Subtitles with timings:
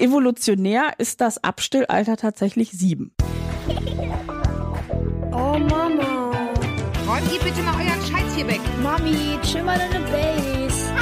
[0.00, 3.10] Evolutionär ist das Abstillalter tatsächlich sieben.
[5.32, 6.30] Oh Mama.
[7.04, 8.60] Räumt ihr bitte mal euren Scheiß hier weg.
[8.80, 10.92] Mami, chill mal deine Base.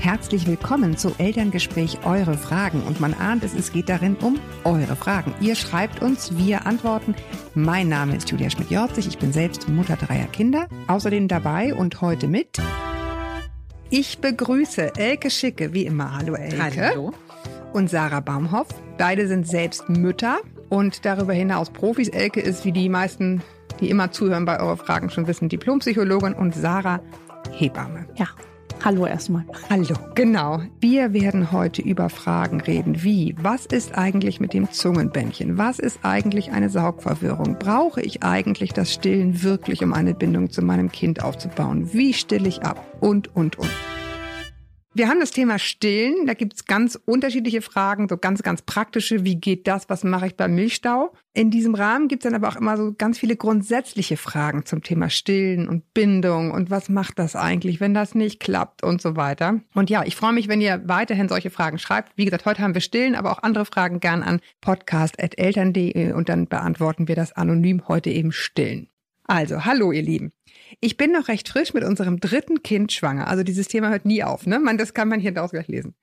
[0.00, 2.82] Herzlich willkommen zu Elterngespräch Eure Fragen.
[2.84, 5.34] Und man ahnt es, es geht darin um eure Fragen.
[5.42, 7.14] Ihr schreibt uns, wir antworten.
[7.54, 9.06] Mein Name ist Julia Schmidt-Jorzig.
[9.06, 10.66] Ich bin selbst Mutter dreier Kinder.
[10.86, 12.58] Außerdem dabei und heute mit.
[13.90, 16.14] Ich begrüße Elke Schicke, wie immer.
[16.14, 16.90] Hallo Elke.
[16.90, 17.12] Hallo.
[17.72, 18.66] Und Sarah Baumhoff.
[18.98, 22.08] Beide sind selbst Mütter und darüber hinaus Profis.
[22.08, 23.42] Elke ist, wie die meisten,
[23.80, 27.00] die immer zuhören bei euren Fragen schon wissen, Diplompsychologin und Sarah
[27.50, 28.06] Hebamme.
[28.16, 28.26] Ja,
[28.84, 29.44] hallo erstmal.
[29.70, 29.94] Hallo.
[30.14, 30.62] Genau.
[30.80, 35.58] Wir werden heute über Fragen reden wie, was ist eigentlich mit dem Zungenbändchen?
[35.58, 37.56] Was ist eigentlich eine Saugverwirrung?
[37.58, 41.92] Brauche ich eigentlich das Stillen wirklich, um eine Bindung zu meinem Kind aufzubauen?
[41.92, 42.84] Wie stille ich ab?
[43.00, 43.70] Und, und, und.
[44.98, 46.26] Wir haben das Thema Stillen.
[46.26, 49.24] Da gibt es ganz unterschiedliche Fragen, so ganz, ganz praktische.
[49.24, 49.88] Wie geht das?
[49.88, 51.12] Was mache ich beim Milchstau?
[51.34, 54.82] In diesem Rahmen gibt es dann aber auch immer so ganz viele grundsätzliche Fragen zum
[54.82, 59.14] Thema Stillen und Bindung und was macht das eigentlich, wenn das nicht klappt und so
[59.14, 59.60] weiter.
[59.72, 62.10] Und ja, ich freue mich, wenn ihr weiterhin solche Fragen schreibt.
[62.16, 66.48] Wie gesagt, heute haben wir Stillen, aber auch andere Fragen gern an podcast.eltern.de und dann
[66.48, 68.88] beantworten wir das anonym heute eben Stillen.
[69.22, 70.32] Also, hallo ihr Lieben.
[70.80, 73.28] Ich bin noch recht frisch mit unserem dritten Kind schwanger.
[73.28, 74.58] Also dieses Thema hört nie auf, ne?
[74.58, 75.94] Man, das kann man hier daraus gleich lesen.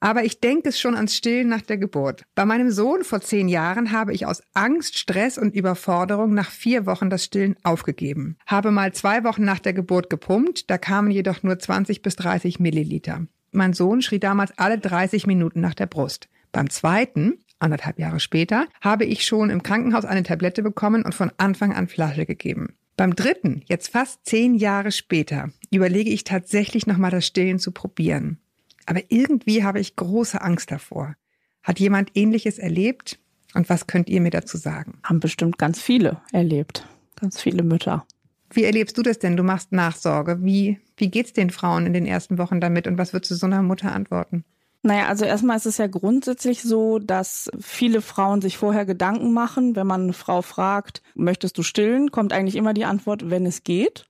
[0.00, 2.24] Aber ich denke es schon ans Stillen nach der Geburt.
[2.34, 6.84] Bei meinem Sohn vor zehn Jahren habe ich aus Angst, Stress und Überforderung nach vier
[6.86, 8.36] Wochen das Stillen aufgegeben.
[8.46, 12.60] Habe mal zwei Wochen nach der Geburt gepumpt, da kamen jedoch nur 20 bis 30
[12.60, 13.26] Milliliter.
[13.52, 16.28] Mein Sohn schrie damals alle 30 Minuten nach der Brust.
[16.52, 21.32] Beim zweiten, anderthalb Jahre später, habe ich schon im Krankenhaus eine Tablette bekommen und von
[21.38, 22.74] Anfang an Flasche gegeben.
[22.96, 28.38] Beim dritten, jetzt fast zehn Jahre später, überlege ich tatsächlich nochmal das Stillen zu probieren.
[28.86, 31.16] Aber irgendwie habe ich große Angst davor.
[31.62, 33.18] Hat jemand Ähnliches erlebt?
[33.54, 34.98] Und was könnt ihr mir dazu sagen?
[35.02, 36.86] Haben bestimmt ganz viele erlebt.
[37.16, 38.06] Ganz viele Mütter.
[38.50, 39.36] Wie erlebst du das denn?
[39.36, 40.44] Du machst Nachsorge.
[40.44, 42.86] Wie, wie geht's den Frauen in den ersten Wochen damit?
[42.86, 44.44] Und was würdest du so einer Mutter antworten?
[44.86, 49.76] Naja, also erstmal ist es ja grundsätzlich so, dass viele Frauen sich vorher Gedanken machen.
[49.76, 53.64] Wenn man eine Frau fragt, möchtest du stillen, kommt eigentlich immer die Antwort, wenn es
[53.64, 54.04] geht.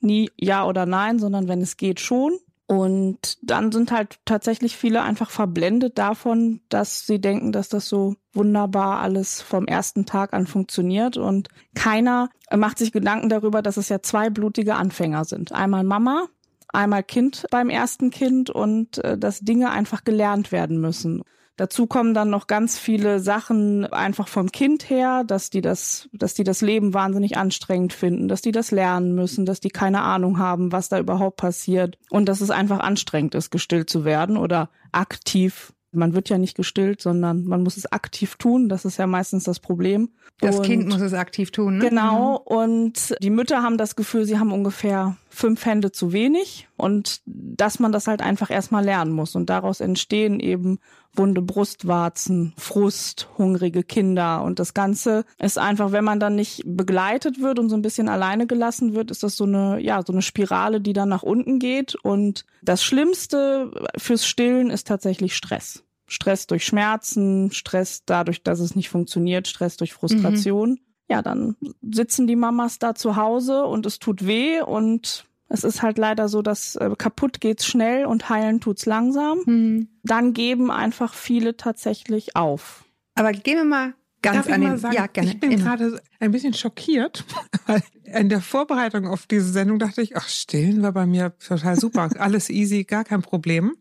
[0.00, 2.38] Nie ja oder nein, sondern wenn es geht schon.
[2.66, 8.16] Und dann sind halt tatsächlich viele einfach verblendet davon, dass sie denken, dass das so
[8.32, 11.18] wunderbar alles vom ersten Tag an funktioniert.
[11.18, 15.52] Und keiner macht sich Gedanken darüber, dass es ja zwei blutige Anfänger sind.
[15.52, 16.28] Einmal Mama,
[16.74, 21.22] einmal Kind beim ersten Kind und äh, dass Dinge einfach gelernt werden müssen.
[21.56, 26.34] Dazu kommen dann noch ganz viele Sachen einfach vom Kind her, dass die das, dass
[26.34, 30.38] die das Leben wahnsinnig anstrengend finden, dass die das lernen müssen, dass die keine Ahnung
[30.38, 34.68] haben, was da überhaupt passiert und dass es einfach anstrengend ist, gestillt zu werden oder
[34.90, 38.68] aktiv man wird ja nicht gestillt, sondern man muss es aktiv tun.
[38.68, 40.10] Das ist ja meistens das Problem.
[40.40, 41.88] Das und Kind muss es aktiv tun, ne?
[41.88, 42.36] Genau.
[42.36, 47.78] Und die Mütter haben das Gefühl, sie haben ungefähr fünf Hände zu wenig und dass
[47.78, 49.34] man das halt einfach erstmal lernen muss.
[49.34, 50.78] Und daraus entstehen eben
[51.12, 54.42] wunde Brustwarzen, Frust, hungrige Kinder.
[54.42, 58.08] Und das Ganze ist einfach, wenn man dann nicht begleitet wird und so ein bisschen
[58.08, 61.58] alleine gelassen wird, ist das so eine, ja, so eine Spirale, die dann nach unten
[61.58, 61.94] geht.
[61.94, 65.84] Und das Schlimmste fürs Stillen ist tatsächlich Stress.
[66.06, 70.70] Stress durch Schmerzen, Stress dadurch, dass es nicht funktioniert, Stress durch Frustration.
[70.70, 70.78] Mhm.
[71.08, 75.82] Ja, dann sitzen die Mamas da zu Hause und es tut weh und es ist
[75.82, 79.40] halt leider so, dass äh, kaputt geht's schnell und heilen tut's langsam.
[79.44, 79.88] Mhm.
[80.02, 82.84] Dann geben einfach viele tatsächlich auf.
[83.14, 83.94] Aber gehen wir mal
[84.24, 85.30] ganz Darf an ich den, mal sagen, ja, gerne.
[85.30, 85.62] ich bin Immer.
[85.62, 87.24] gerade ein bisschen schockiert,
[87.66, 91.78] weil in der Vorbereitung auf diese Sendung dachte ich, ach, stillen war bei mir total
[91.78, 93.76] super, alles easy, gar kein Problem.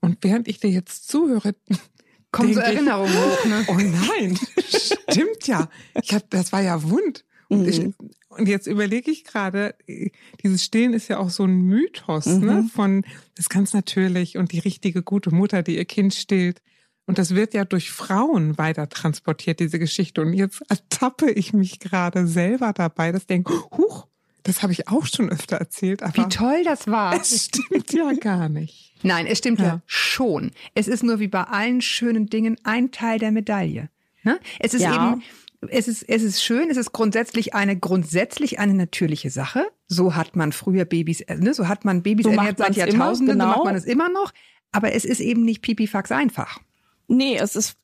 [0.00, 1.54] Und während ich dir jetzt zuhöre,
[2.32, 3.64] Kommen so Erinnerungen hoch, ne?
[3.68, 5.68] Oh nein, stimmt ja.
[6.02, 7.24] Ich hab, das war ja wund.
[7.48, 7.94] Und, ich, Mhm.
[8.30, 9.74] und jetzt überlege ich gerade,
[10.42, 12.44] dieses Stillen ist ja auch so ein Mythos, Mhm.
[12.46, 12.70] ne?
[12.74, 13.04] Von
[13.36, 16.62] das ganz natürlich und die richtige gute Mutter, die ihr Kind stillt.
[17.04, 20.22] Und das wird ja durch Frauen weiter transportiert, diese Geschichte.
[20.22, 24.06] Und jetzt ertappe ich mich gerade selber dabei, dass ich denke, huch,
[24.44, 27.14] das habe ich auch schon öfter erzählt, aber Wie toll das war.
[27.20, 28.91] es stimmt ja gar nicht.
[29.02, 29.66] Nein, es stimmt ja.
[29.66, 29.82] Ja.
[29.86, 30.52] schon.
[30.74, 33.88] Es ist nur wie bei allen schönen Dingen ein Teil der Medaille.
[34.22, 34.38] Ne?
[34.58, 35.12] Es ist Ja.
[35.12, 35.22] eben,
[35.68, 39.66] es ist, es ist schön, es ist grundsätzlich eine, grundsätzlich eine natürliche Sache.
[39.88, 41.54] So hat man früher Babys, äh, ne?
[41.54, 43.56] so hat man Babys So ernährt seit immer, Jahrtausenden, so genau.
[43.56, 44.32] macht man es immer noch.
[44.72, 46.58] Aber es ist eben nicht pipifax einfach.
[47.08, 47.76] Nee, es ist,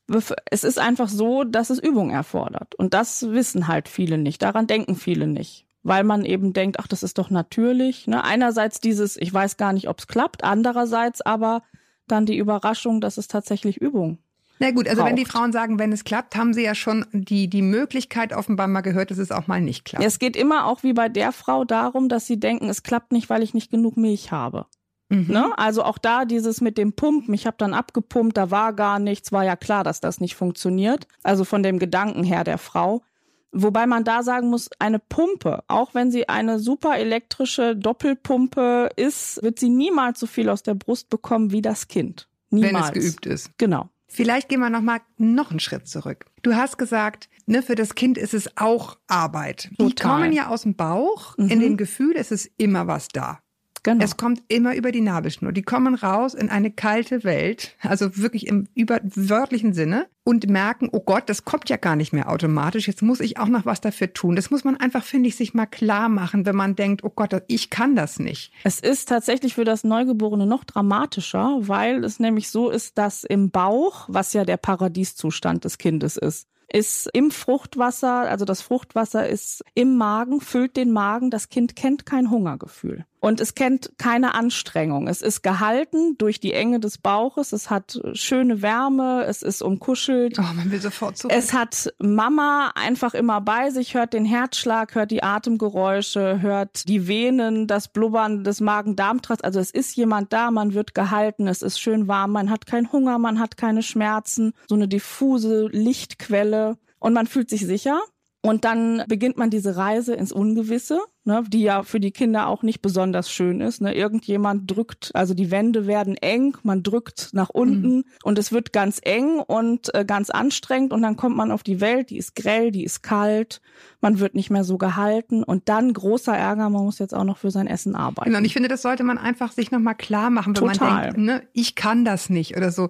[0.49, 2.73] es ist einfach so, dass es Übung erfordert.
[2.75, 4.41] Und das wissen halt viele nicht.
[4.41, 5.65] Daran denken viele nicht.
[5.83, 8.05] Weil man eben denkt, ach, das ist doch natürlich.
[8.05, 8.23] Ne?
[8.23, 10.43] Einerseits dieses, ich weiß gar nicht, ob es klappt.
[10.43, 11.63] Andererseits aber,
[12.09, 14.17] dann die Überraschung, dass es tatsächlich Übung
[14.59, 15.33] Na gut, also wenn die braucht.
[15.33, 19.11] Frauen sagen, wenn es klappt, haben sie ja schon die, die Möglichkeit offenbar mal gehört,
[19.11, 20.03] dass es auch mal nicht klappt.
[20.03, 23.29] Es geht immer auch wie bei der Frau darum, dass sie denken, es klappt nicht,
[23.29, 24.65] weil ich nicht genug Milch habe.
[25.09, 25.27] Mhm.
[25.27, 25.57] Ne?
[25.57, 29.31] Also auch da dieses mit dem Pumpen, ich habe dann abgepumpt, da war gar nichts,
[29.31, 31.07] war ja klar, dass das nicht funktioniert.
[31.23, 33.01] Also von dem Gedanken her der Frau.
[33.51, 39.41] Wobei man da sagen muss, eine Pumpe, auch wenn sie eine super elektrische Doppelpumpe ist,
[39.41, 42.27] wird sie niemals so viel aus der Brust bekommen wie das Kind.
[42.51, 42.73] Niemals.
[42.93, 43.51] Wenn es geübt ist.
[43.57, 43.89] Genau.
[44.07, 46.25] Vielleicht gehen wir noch mal noch einen Schritt zurück.
[46.41, 49.69] Du hast gesagt, ne, für das Kind ist es auch Arbeit.
[49.73, 50.11] Die Total.
[50.17, 51.37] kommen ja aus dem Bauch.
[51.37, 51.59] In Mhm.
[51.59, 53.39] dem Gefühl ist es immer was da.
[53.83, 54.03] Genau.
[54.03, 55.51] Es kommt immer über die Nabelschnur.
[55.51, 60.99] Die kommen raus in eine kalte Welt, also wirklich im überwörtlichen Sinne und merken, oh
[60.99, 62.87] Gott, das kommt ja gar nicht mehr automatisch.
[62.87, 64.35] Jetzt muss ich auch noch was dafür tun.
[64.35, 67.29] Das muss man einfach, finde ich, sich mal klar machen, wenn man denkt, oh Gott,
[67.47, 68.51] ich kann das nicht.
[68.63, 73.49] Es ist tatsächlich für das Neugeborene noch dramatischer, weil es nämlich so ist, dass im
[73.49, 79.63] Bauch, was ja der Paradieszustand des Kindes ist, ist im Fruchtwasser, also das Fruchtwasser ist
[79.73, 81.31] im Magen, füllt den Magen.
[81.31, 83.05] Das Kind kennt kein Hungergefühl.
[83.21, 85.07] Und es kennt keine Anstrengung.
[85.07, 87.51] Es ist gehalten durch die Enge des Bauches.
[87.51, 89.25] Es hat schöne Wärme.
[89.25, 90.39] Es ist umkuschelt.
[90.39, 91.35] Oh, man will sofort zurück.
[91.35, 97.07] Es hat Mama einfach immer bei sich, hört den Herzschlag, hört die Atemgeräusche, hört die
[97.07, 99.43] Venen, das Blubbern des Magen-Darm-Trakts.
[99.43, 102.91] Also es ist jemand da, man wird gehalten, es ist schön warm, man hat keinen
[102.91, 107.99] Hunger, man hat keine Schmerzen, so eine diffuse Lichtquelle und man fühlt sich sicher.
[108.41, 112.63] Und dann beginnt man diese Reise ins Ungewisse, ne, die ja für die Kinder auch
[112.63, 113.81] nicht besonders schön ist.
[113.81, 113.93] Ne.
[113.93, 119.01] Irgendjemand drückt, also die Wände werden eng, man drückt nach unten und es wird ganz
[119.03, 122.71] eng und äh, ganz anstrengend und dann kommt man auf die Welt, die ist grell,
[122.71, 123.59] die ist kalt,
[123.99, 127.37] man wird nicht mehr so gehalten und dann großer Ärger, man muss jetzt auch noch
[127.37, 128.29] für sein Essen arbeiten.
[128.29, 131.03] Genau, und ich finde, das sollte man einfach sich nochmal klar machen, wenn man Total.
[131.03, 132.89] denkt, ne, ich kann das nicht oder so.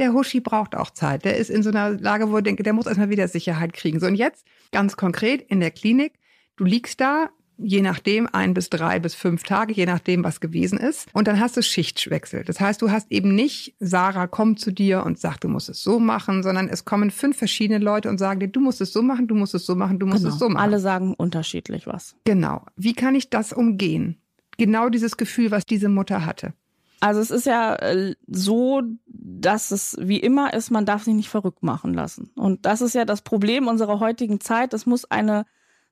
[0.00, 1.26] Der Huschi braucht auch Zeit.
[1.26, 4.00] Der ist in so einer Lage, wo ich denke, der muss erstmal wieder Sicherheit kriegen.
[4.00, 6.14] So, und jetzt ganz konkret in der Klinik,
[6.56, 10.78] du liegst da, je nachdem, ein bis drei bis fünf Tage, je nachdem, was gewesen
[10.78, 11.08] ist.
[11.12, 12.44] Und dann hast du Schichtwechsel.
[12.44, 15.82] Das heißt, du hast eben nicht, Sarah kommt zu dir und sagt, du musst es
[15.82, 19.02] so machen, sondern es kommen fünf verschiedene Leute und sagen dir, du musst es so
[19.02, 20.32] machen, du musst es so machen, du musst genau.
[20.32, 20.62] es so machen.
[20.62, 22.16] Alle sagen unterschiedlich was.
[22.24, 22.64] Genau.
[22.74, 24.16] Wie kann ich das umgehen?
[24.56, 26.54] Genau dieses Gefühl, was diese Mutter hatte.
[27.00, 31.30] Also es ist ja äh, so, dass es wie immer ist, man darf sich nicht
[31.30, 32.30] verrückt machen lassen.
[32.36, 34.74] Und das ist ja das Problem unserer heutigen Zeit.
[34.74, 35.46] Es muss eine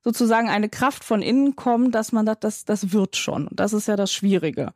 [0.08, 3.46] sozusagen eine Kraft von innen kommen, dass man sagt, das, das wird schon.
[3.46, 4.72] Und das ist ja das Schwierige.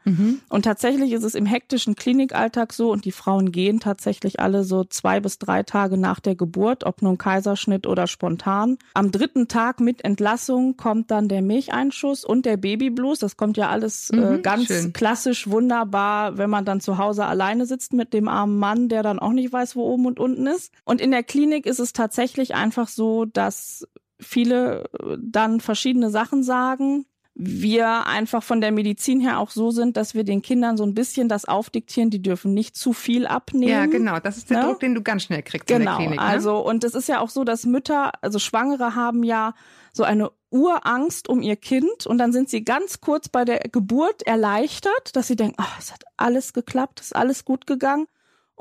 [0.51, 4.85] Und tatsächlich ist es im hektischen Klinikalltag so, und die Frauen gehen tatsächlich alle so
[4.85, 8.77] zwei bis drei Tage nach der Geburt, ob nun Kaiserschnitt oder spontan.
[8.93, 13.19] Am dritten Tag mit Entlassung kommt dann der Milcheinschuss und der Babyblues.
[13.21, 14.93] Das kommt ja alles äh, Mhm, ganz schön.
[14.93, 19.19] klassisch wunderbar, wenn man dann zu Hause alleine sitzt mit dem armen Mann, der dann
[19.19, 20.73] auch nicht weiß, wo oben und unten ist.
[20.85, 23.89] Und in der Klinik ist es tatsächlich einfach so, dass
[24.23, 27.07] viele äh, dann verschiedene Sachen sagen.
[27.35, 30.93] Wir einfach von der Medizin her auch so sind, dass wir den Kindern so ein
[30.93, 33.73] bisschen das aufdiktieren, die dürfen nicht zu viel abnehmen.
[33.73, 34.19] Ja, genau.
[34.21, 34.65] Das ist der Ne?
[34.67, 36.21] Druck, den du ganz schnell kriegst in der Genau, Klinik.
[36.21, 36.27] Ne?
[36.27, 39.55] also und es ist ja auch so, dass Mütter, also Schwangere haben ja
[39.95, 44.23] so eine Urangst um ihr Kind und dann sind sie ganz kurz bei der Geburt
[44.25, 48.07] erleichtert, dass sie denken, oh, es hat alles geklappt, es ist alles gut gegangen.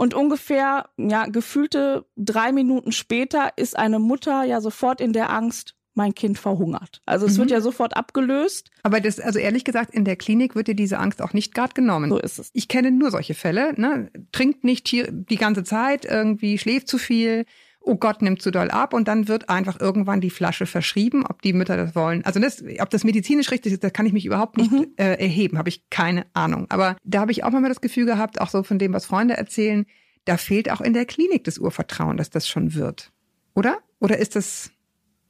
[0.01, 5.75] Und ungefähr, ja, gefühlte drei Minuten später ist eine Mutter ja sofort in der Angst,
[5.93, 7.03] mein Kind verhungert.
[7.05, 7.41] Also es Mhm.
[7.41, 8.71] wird ja sofort abgelöst.
[8.81, 11.75] Aber das, also ehrlich gesagt, in der Klinik wird dir diese Angst auch nicht gerade
[11.75, 12.09] genommen.
[12.09, 12.49] So ist es.
[12.53, 14.09] Ich kenne nur solche Fälle, ne?
[14.31, 17.45] Trinkt nicht hier die ganze Zeit, irgendwie schläft zu viel,
[17.83, 21.41] oh Gott, nimmt zu doll ab und dann wird einfach irgendwann die Flasche verschrieben, ob
[21.41, 22.23] die Mütter das wollen.
[22.25, 24.87] Also das, ob das medizinisch richtig ist, da kann ich mich überhaupt nicht Mhm.
[24.97, 26.67] äh, erheben, habe ich keine Ahnung.
[26.69, 29.35] Aber da habe ich auch manchmal das Gefühl gehabt, auch so von dem, was Freunde
[29.35, 29.85] erzählen,
[30.25, 33.11] da fehlt auch in der Klinik das Urvertrauen, dass das schon wird.
[33.55, 33.79] Oder?
[33.99, 34.71] Oder ist das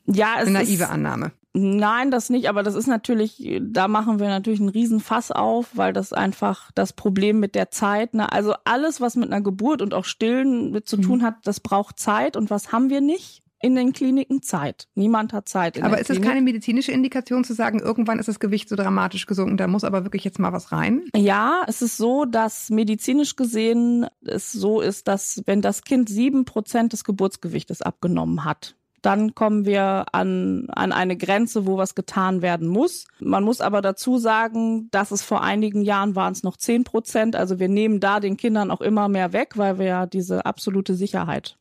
[0.05, 1.31] Ja, es eine naive ist, Annahme?
[1.53, 5.91] Nein, das nicht, aber das ist natürlich, da machen wir natürlich einen Riesenfass auf, weil
[5.91, 8.31] das einfach das Problem mit der Zeit, ne?
[8.31, 11.01] also alles, was mit einer Geburt und auch Stillen mit zu Mhm.
[11.01, 14.41] tun hat, das braucht Zeit und was haben wir nicht in den Kliniken?
[14.41, 14.87] Zeit.
[14.95, 16.29] Niemand hat Zeit Aber ist es Klinik.
[16.29, 20.03] keine medizinische Indikation zu sagen, irgendwann ist das Gewicht so dramatisch gesunken, da muss aber
[20.03, 21.03] wirklich jetzt mal was rein?
[21.15, 26.45] Ja, es ist so, dass medizinisch gesehen es so ist, dass wenn das Kind sieben
[26.45, 32.41] Prozent des Geburtsgewichtes abgenommen hat, dann kommen wir an, an eine Grenze, wo was getan
[32.41, 33.05] werden muss.
[33.19, 37.35] Man muss aber dazu sagen, dass es vor einigen Jahren waren es noch zehn Prozent.
[37.35, 40.95] Also wir nehmen da den Kindern auch immer mehr weg, weil wir ja diese absolute
[40.95, 41.57] Sicherheit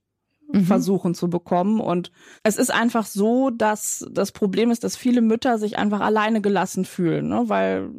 [0.53, 0.65] Mhm.
[0.65, 1.81] versuchen zu bekommen.
[1.81, 2.11] Und
[2.43, 6.85] es ist einfach so, dass das Problem ist, dass viele Mütter sich einfach alleine gelassen
[6.85, 7.45] fühlen, ne?
[7.47, 7.91] weil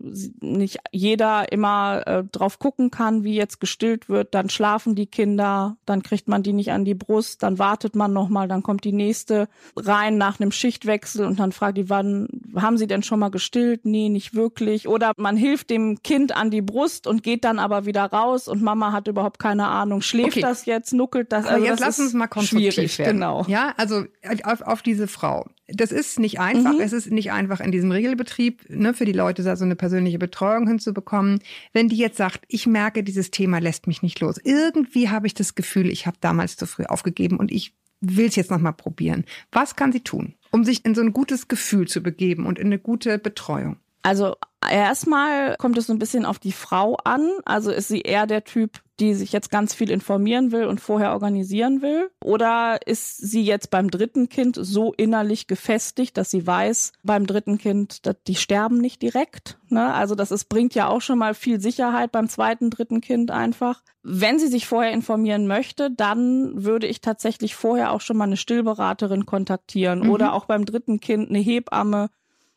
[0.41, 4.33] nicht jeder immer äh, drauf gucken kann, wie jetzt gestillt wird.
[4.33, 8.13] Dann schlafen die Kinder, dann kriegt man die nicht an die Brust, dann wartet man
[8.13, 12.77] nochmal, dann kommt die nächste rein nach einem Schichtwechsel und dann fragt die, wann haben
[12.77, 13.85] sie denn schon mal gestillt?
[13.85, 14.87] Nee, nicht wirklich.
[14.87, 18.61] Oder man hilft dem Kind an die Brust und geht dann aber wieder raus und
[18.61, 20.41] Mama hat überhaupt keine Ahnung, schläft Okay.
[20.41, 21.45] das jetzt, nuckelt das?
[21.45, 23.13] Also jetzt das lass uns mal konstruktiv schwierig, werden.
[23.13, 23.45] Genau.
[23.47, 24.05] Ja, also
[24.43, 25.49] auf, auf diese Frau.
[25.67, 26.73] Das ist nicht einfach.
[26.73, 26.81] Mhm.
[26.81, 30.19] Es ist nicht einfach in diesem Regelbetrieb, ne, für die Leute da so eine persönliche
[30.19, 31.39] Betreuung hinzubekommen.
[31.73, 34.37] Wenn die jetzt sagt, ich merke, dieses Thema lässt mich nicht los.
[34.43, 38.35] Irgendwie habe ich das Gefühl, ich habe damals zu früh aufgegeben und ich will es
[38.35, 39.25] jetzt nochmal probieren.
[39.51, 42.67] Was kann sie tun, um sich in so ein gutes Gefühl zu begeben und in
[42.67, 43.77] eine gute Betreuung?
[44.01, 44.35] Also
[44.69, 47.29] erstmal kommt es so ein bisschen auf die Frau an.
[47.45, 51.13] Also ist sie eher der Typ, die sich jetzt ganz viel informieren will und vorher
[51.13, 52.11] organisieren will?
[52.23, 57.57] Oder ist sie jetzt beim dritten Kind so innerlich gefestigt, dass sie weiß, beim dritten
[57.57, 59.57] Kind, dass die sterben nicht direkt?
[59.69, 59.91] Ne?
[59.93, 63.81] Also das ist, bringt ja auch schon mal viel Sicherheit beim zweiten, dritten Kind einfach.
[64.03, 68.37] Wenn sie sich vorher informieren möchte, dann würde ich tatsächlich vorher auch schon mal eine
[68.37, 70.09] Stillberaterin kontaktieren Mhm.
[70.11, 72.09] oder auch beim dritten Kind eine Hebamme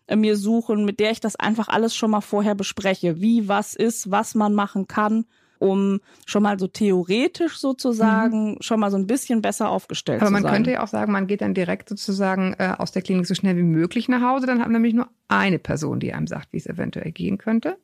[0.09, 4.11] mir suchen, mit der ich das einfach alles schon mal vorher bespreche, wie was ist,
[4.11, 5.25] was man machen kann,
[5.59, 10.33] um schon mal so theoretisch sozusagen schon mal so ein bisschen besser aufgestellt Aber zu
[10.33, 10.53] man sein.
[10.53, 13.57] könnte ja auch sagen, man geht dann direkt sozusagen äh, aus der Klinik so schnell
[13.57, 14.47] wie möglich nach Hause.
[14.47, 17.79] Dann hat man nämlich nur eine Person, die einem sagt, wie es eventuell gehen könnte.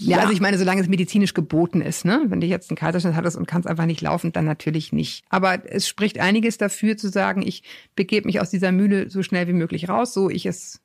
[0.00, 2.24] Ja, also ich meine, solange es medizinisch geboten ist, ne?
[2.26, 5.24] Wenn du jetzt einen Kaiserschnitt hattest und kannst einfach nicht laufen, dann natürlich nicht.
[5.30, 7.62] Aber es spricht einiges dafür zu sagen, ich
[7.94, 10.80] begebe mich aus dieser Mühle so schnell wie möglich raus, so ich es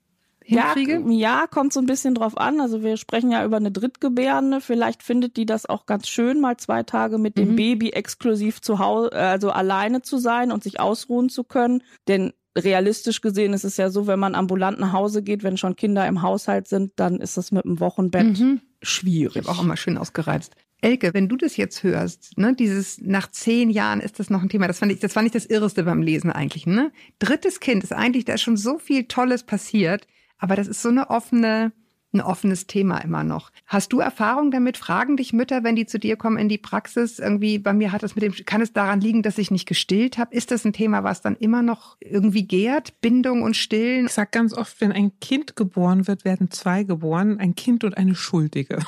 [0.46, 1.04] hinkriege.
[1.08, 1.12] Ja,
[1.42, 2.60] ja, kommt so ein bisschen drauf an.
[2.62, 4.62] Also wir sprechen ja über eine Drittgebärende.
[4.62, 7.56] Vielleicht findet die das auch ganz schön, mal zwei Tage mit dem Mhm.
[7.56, 11.82] Baby exklusiv zu Hause, also alleine zu sein und sich ausruhen zu können.
[12.08, 15.76] Denn realistisch gesehen ist es ja so, wenn man ambulant nach Hause geht, wenn schon
[15.76, 18.62] Kinder im Haushalt sind, dann ist das mit dem Wochenbett Mhm.
[18.82, 19.36] schwierig.
[19.36, 20.56] Ich habe auch immer schön ausgereizt.
[20.82, 24.50] Elke, wenn du das jetzt hörst, ne, dieses nach zehn Jahren ist das noch ein
[24.50, 24.68] Thema.
[24.68, 26.68] Das fand ich, das fand ich das Irreste beim Lesen eigentlich.
[26.68, 26.92] Ne?
[27.18, 30.06] Drittes Kind ist eigentlich, da ist schon so viel Tolles passiert,
[30.38, 31.72] aber das ist so eine offene,
[32.14, 33.52] ein offenes Thema immer noch.
[33.66, 34.78] Hast du Erfahrung damit?
[34.78, 37.20] Fragen dich Mütter, wenn die zu dir kommen in die Praxis?
[37.20, 40.18] Irgendwie bei mir hat es mit dem, kann es daran liegen, dass ich nicht gestillt
[40.18, 40.34] habe?
[40.34, 43.02] Ist das ein Thema, was dann immer noch irgendwie gärt?
[43.02, 44.06] Bindung und Stillen?
[44.06, 47.98] Ich sag ganz oft, wenn ein Kind geboren wird, werden zwei geboren, ein Kind und
[47.98, 48.80] eine Schuldige.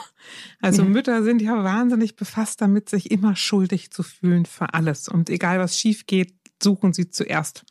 [0.60, 0.90] Also Ja.
[0.90, 5.08] Mütter sind ja wahnsinnig befasst damit, sich immer schuldig zu fühlen für alles.
[5.08, 7.66] Und egal was schief geht, suchen sie zuerst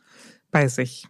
[0.50, 1.06] bei sich.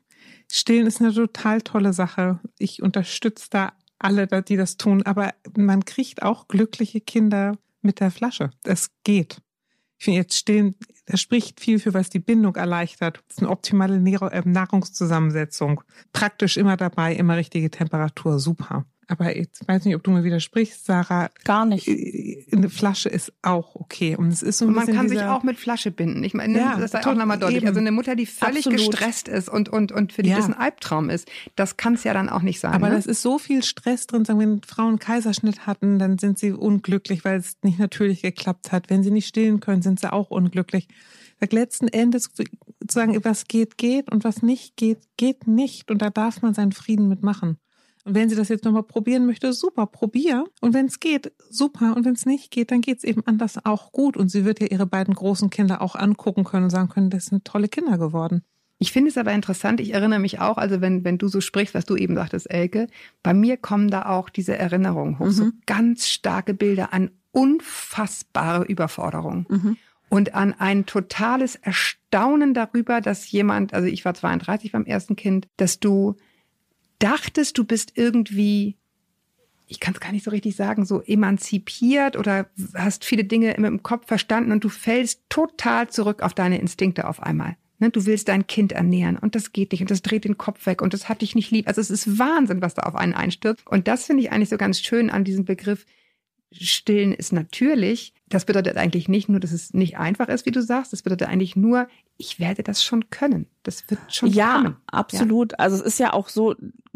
[0.50, 2.40] Stillen ist eine total tolle Sache.
[2.58, 8.10] Ich unterstütze da alle, die das tun, aber man kriegt auch glückliche Kinder mit der
[8.10, 8.50] Flasche.
[8.64, 9.40] Es geht.
[9.98, 10.74] Ich finde jetzt stillen,
[11.06, 13.22] das spricht viel für, was die Bindung erleichtert.
[13.28, 15.82] Das ist eine optimale äh, Nahrungszusammensetzung.
[16.12, 18.84] Praktisch immer dabei, immer richtige Temperatur, super.
[19.08, 21.30] Aber jetzt weiß nicht, ob du mir widersprichst, Sarah.
[21.44, 21.86] Gar nicht.
[21.86, 24.16] äh, Eine Flasche ist auch okay.
[24.16, 26.24] Und es ist so ein Und man kann sich auch mit Flasche binden.
[26.24, 27.58] Ich meine, Ja, das sei auch nochmal deutlich.
[27.58, 27.68] eben.
[27.68, 28.90] Also eine Mutter, die völlig Absolut.
[28.90, 30.36] gestresst ist und, und, und für die Ja.
[30.38, 32.72] das ein Albtraum ist, das kann es ja dann auch nicht sein.
[32.72, 32.96] Aber ne?
[32.96, 34.24] das ist so viel Stress drin.
[34.24, 38.72] Sagen, wenn Frauen einen Kaiserschnitt hatten, dann sind sie unglücklich, weil es nicht natürlich geklappt
[38.72, 38.90] hat.
[38.90, 40.88] Wenn sie nicht stillen können, sind sie auch unglücklich.
[41.38, 42.42] Sag, letzten Endes zu
[42.90, 45.90] sagen, was geht, geht und was nicht geht, geht nicht.
[45.92, 47.58] Und da darf man seinen Frieden mitmachen.
[48.06, 50.44] Und wenn sie das jetzt nochmal probieren möchte, super, probier.
[50.60, 51.96] Und wenn es geht, super.
[51.96, 54.16] Und wenn es nicht geht, dann geht es eben anders auch gut.
[54.16, 57.26] Und sie wird ja ihre beiden großen Kinder auch angucken können und sagen können, das
[57.26, 58.42] sind tolle Kinder geworden.
[58.78, 61.74] Ich finde es aber interessant, ich erinnere mich auch, also wenn, wenn du so sprichst,
[61.74, 62.86] was du eben sagtest, Elke,
[63.24, 65.54] bei mir kommen da auch diese Erinnerungen hoch, so Mhm.
[65.66, 69.46] ganz starke Bilder an unfassbare Überforderung.
[69.48, 69.76] Mhm.
[70.08, 75.48] Und an ein totales Erstaunen darüber, dass jemand, also ich war 32 beim ersten Kind,
[75.56, 76.14] dass du
[76.98, 78.76] dachtest, du bist irgendwie,
[79.66, 83.82] ich kann es gar nicht so richtig sagen, so emanzipiert oder hast viele Dinge im-
[83.82, 87.56] Kopf verstanden und du fällst total zurück auf deine Instinkte auf einmal.
[87.78, 90.64] Ne, Du willst dein Kind ernähren und das geht nicht und das dreht den Kopf
[90.64, 91.68] weg und das hat dich nicht lieb.
[91.68, 93.66] Also es ist Wahnsinn, was da auf einen einstürzt.
[93.66, 95.84] Und das finde ich eigentlich so ganz schön an diesem Begriff.
[96.52, 98.14] Stillen ist natürlich.
[98.28, 100.92] Das bedeutet eigentlich nicht nur, dass es nicht einfach ist, wie du sagst.
[100.92, 103.46] Das bedeutet eigentlich nur, ich werde das schon können.
[103.62, 104.76] Das wird schon Ja, kommen.
[104.86, 105.58] absolut.
[105.60, 106.54] Also es ist ja auch so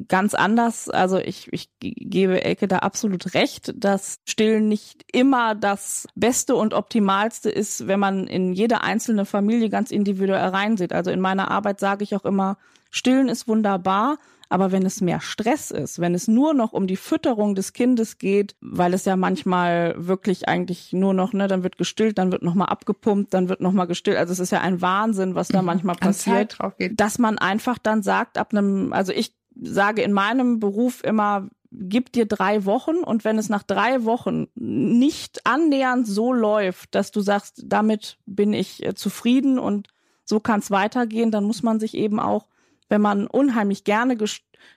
[0.09, 0.89] ganz anders.
[0.89, 6.55] Also ich, ich ge- gebe Elke da absolut recht, dass Stillen nicht immer das Beste
[6.57, 10.93] und Optimalste ist, wenn man in jede einzelne Familie ganz individuell reinsieht.
[10.93, 12.57] Also in meiner Arbeit sage ich auch immer,
[12.91, 14.19] Stillen ist wunderbar.
[14.51, 18.19] Aber wenn es mehr Stress ist, wenn es nur noch um die Fütterung des Kindes
[18.19, 22.43] geht, weil es ja manchmal wirklich eigentlich nur noch, ne, dann wird gestillt, dann wird
[22.43, 24.17] nochmal abgepumpt, dann wird nochmal gestillt.
[24.17, 26.59] Also es ist ja ein Wahnsinn, was da manchmal An Zeit passiert.
[27.01, 32.13] Dass man einfach dann sagt, ab einem, also ich sage in meinem Beruf immer, gib
[32.13, 37.21] dir drei Wochen und wenn es nach drei Wochen nicht annähernd so läuft, dass du
[37.21, 39.89] sagst, damit bin ich äh, zufrieden und
[40.25, 42.47] so kann es weitergehen, dann muss man sich eben auch,
[42.91, 44.19] wenn man unheimlich gerne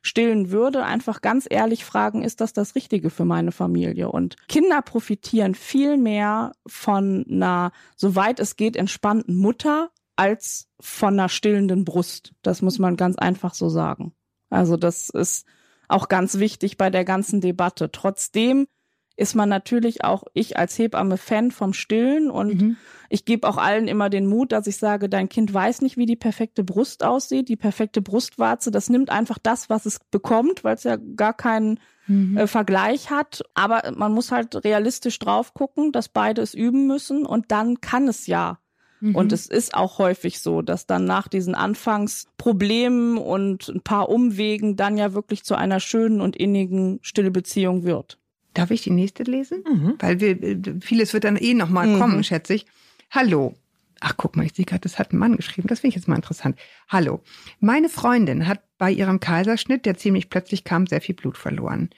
[0.01, 4.09] stillen würde, einfach ganz ehrlich fragen, ist das das Richtige für meine Familie?
[4.09, 11.27] Und Kinder profitieren viel mehr von einer, soweit es geht, entspannten Mutter als von einer
[11.27, 12.33] stillenden Brust.
[12.43, 14.13] Das muss man ganz einfach so sagen.
[14.49, 15.45] Also das ist
[15.87, 17.91] auch ganz wichtig bei der ganzen Debatte.
[17.91, 18.67] Trotzdem
[19.15, 22.77] ist man natürlich auch, ich als Hebamme, Fan vom Stillen und Mhm.
[23.09, 26.05] ich gebe auch allen immer den Mut, dass ich sage, dein Kind weiß nicht, wie
[26.07, 28.71] die perfekte Brust aussieht, die perfekte Brustwarze.
[28.71, 32.37] Das nimmt einfach das, was es bekommt, weil es ja gar keinen Mhm.
[32.37, 33.43] äh, Vergleich hat.
[33.53, 38.07] Aber man muss halt realistisch drauf gucken, dass beide es üben müssen und dann kann
[38.07, 38.59] es ja.
[38.99, 39.15] Mhm.
[39.15, 44.75] Und es ist auch häufig so, dass dann nach diesen Anfangsproblemen und ein paar Umwegen
[44.75, 48.17] dann ja wirklich zu einer schönen und innigen Stillbeziehung wird.
[48.53, 49.63] Darf ich die nächste lesen?
[49.71, 49.95] Mhm.
[49.99, 51.99] Weil wir, äh, vieles wird dann eh nochmal Mhm.
[51.99, 52.65] kommen, schätze ich.
[53.11, 53.55] Hallo.
[53.99, 55.67] Ach, guck mal, ich sehe gerade, das hat ein Mann geschrieben.
[55.69, 56.57] Das finde ich jetzt mal interessant.
[56.89, 57.21] Hallo.
[57.59, 61.89] Meine Freundin hat bei ihrem Kaiserschnitt, der ziemlich plötzlich kam, sehr viel Blut verloren.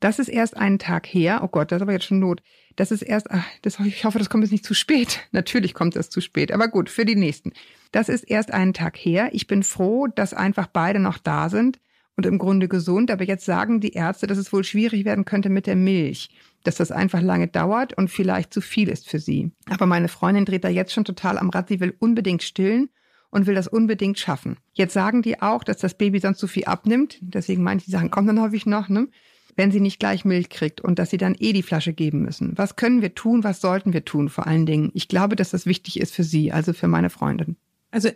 [0.00, 1.40] Das ist erst einen Tag her.
[1.44, 2.42] Oh Gott, das ist aber jetzt schon Not.
[2.76, 5.20] Das ist erst, ach, das, ich hoffe, das kommt jetzt nicht zu spät.
[5.32, 7.52] Natürlich kommt das zu spät, aber gut, für die nächsten.
[7.92, 9.28] Das ist erst einen Tag her.
[9.32, 11.78] Ich bin froh, dass einfach beide noch da sind
[12.20, 13.10] und im Grunde gesund.
[13.10, 16.28] Aber jetzt sagen die Ärzte, dass es wohl schwierig werden könnte mit der Milch,
[16.64, 19.52] dass das einfach lange dauert und vielleicht zu viel ist für sie.
[19.70, 21.68] Aber meine Freundin dreht da jetzt schon total am Rad.
[21.68, 22.90] Sie will unbedingt stillen
[23.30, 24.58] und will das unbedingt schaffen.
[24.74, 27.18] Jetzt sagen die auch, dass das Baby sonst zu viel abnimmt.
[27.22, 29.08] Deswegen manche Sachen kommen dann häufig noch, ne?
[29.56, 32.52] wenn sie nicht gleich Milch kriegt und dass sie dann eh die Flasche geben müssen.
[32.56, 33.44] Was können wir tun?
[33.44, 34.28] Was sollten wir tun?
[34.28, 34.90] Vor allen Dingen.
[34.92, 37.56] Ich glaube, dass das wichtig ist für sie, also für meine Freundin.
[37.90, 38.10] Also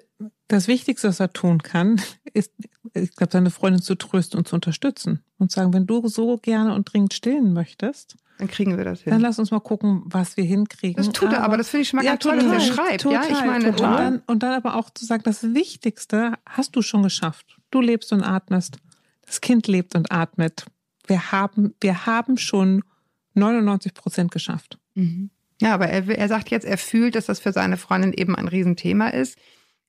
[0.49, 2.01] das Wichtigste, was er tun kann,
[2.33, 2.53] ist,
[2.95, 6.75] ich glaube, seine Freundin zu trösten und zu unterstützen und sagen, wenn du so gerne
[6.75, 9.13] und dringend stillen möchtest, Dann kriegen wir das hin.
[9.13, 10.97] dann lass uns mal gucken, was wir hinkriegen.
[10.97, 13.01] Das tut er, aber das finde ich schon mal ganz toll, dass er schreibt.
[13.03, 13.91] Total, ja, ich meine, total.
[13.91, 17.59] Und, dann, und dann aber auch zu sagen, das Wichtigste hast du schon geschafft.
[17.71, 18.77] Du lebst und atmest.
[19.27, 20.67] Das Kind lebt und atmet.
[21.07, 22.85] Wir haben, wir haben schon
[23.35, 24.79] 99 Prozent geschafft.
[24.95, 25.31] Mhm.
[25.61, 28.49] Ja, aber er, er sagt jetzt, er fühlt, dass das für seine Freundin eben ein
[28.49, 29.39] Riesenthema ist.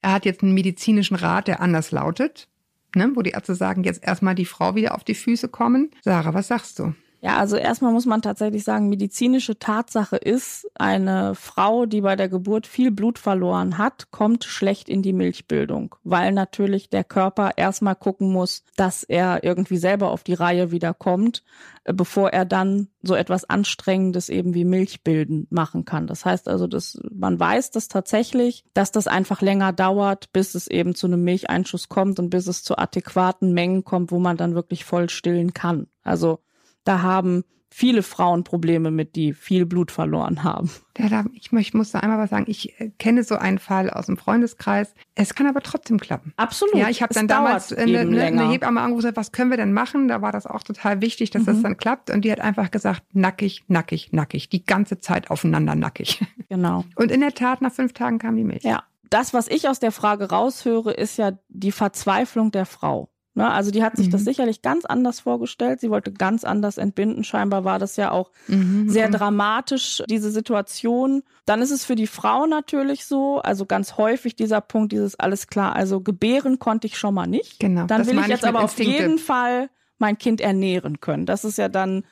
[0.05, 2.47] Er hat jetzt einen medizinischen Rat, der anders lautet,
[2.93, 5.89] ne, wo die Ärzte sagen, jetzt erstmal die Frau wieder auf die Füße kommen.
[6.03, 6.93] Sarah, was sagst du?
[7.25, 12.29] Ja, also erstmal muss man tatsächlich sagen, medizinische Tatsache ist, eine Frau, die bei der
[12.29, 17.95] Geburt viel Blut verloren hat, kommt schlecht in die Milchbildung, weil natürlich der Körper erstmal
[17.95, 21.43] gucken muss, dass er irgendwie selber auf die Reihe wieder kommt,
[21.83, 26.05] äh, bevor er dann so etwas Anstrengendes eben wie Milchbilden machen kann.
[26.05, 30.67] Das heißt also, dass man weiß das tatsächlich, dass das einfach länger dauert, bis es
[30.67, 34.53] eben zu einem Milcheinschuss kommt und bis es zu adäquaten Mengen kommt, wo man dann
[34.53, 35.87] wirklich voll stillen kann.
[36.03, 36.37] Also
[36.85, 40.71] da haben viele Frauen Probleme mit, die viel Blut verloren haben.
[40.97, 42.45] Ja, ich, möcht, muss da einmal was sagen.
[42.47, 44.93] Ich äh, kenne so einen Fall aus dem Freundeskreis.
[45.13, 46.31] Es kann aber trotzdem klappen.
[46.37, 46.75] Absolut.
[46.75, 49.73] Ja, ich habe dann damals eine, eben eine, eine Hebamme angerufen, was können wir denn
[49.73, 50.07] machen?
[50.07, 51.63] Da war das auch total wichtig, dass das Mhm.
[51.63, 52.11] dann klappt.
[52.11, 54.47] Und die hat einfach gesagt, nackig, nackig, nackig.
[54.47, 56.23] Die ganze Zeit aufeinander nackig.
[56.47, 56.85] Genau.
[56.95, 58.63] Und in der Tat, nach fünf Tagen kam die Milch.
[58.63, 58.83] Ja.
[59.09, 63.09] Das, was ich aus der Frage raushöre, ist ja die Verzweiflung der Frau.
[63.37, 63.51] Ne?
[63.51, 64.11] Also die hat sich Mhm.
[64.11, 65.81] das sicherlich ganz anders vorgestellt.
[65.81, 67.23] Sie wollte ganz anders entbinden.
[67.23, 68.89] Scheinbar war das ja auch Mhm.
[68.89, 71.21] sehr dramatisch, diese Situation.
[71.45, 75.47] Dann ist es für die Frau natürlich so, also ganz häufig dieser Punkt, dieses alles
[75.47, 77.59] klar, also gebären konnte ich schon mal nicht.
[77.59, 77.85] Genau.
[77.87, 79.03] Dann will ich jetzt aber auf Instinkte.
[79.03, 81.25] jeden Fall mein Kind ernähren können.
[81.25, 82.03] Das ist ja dann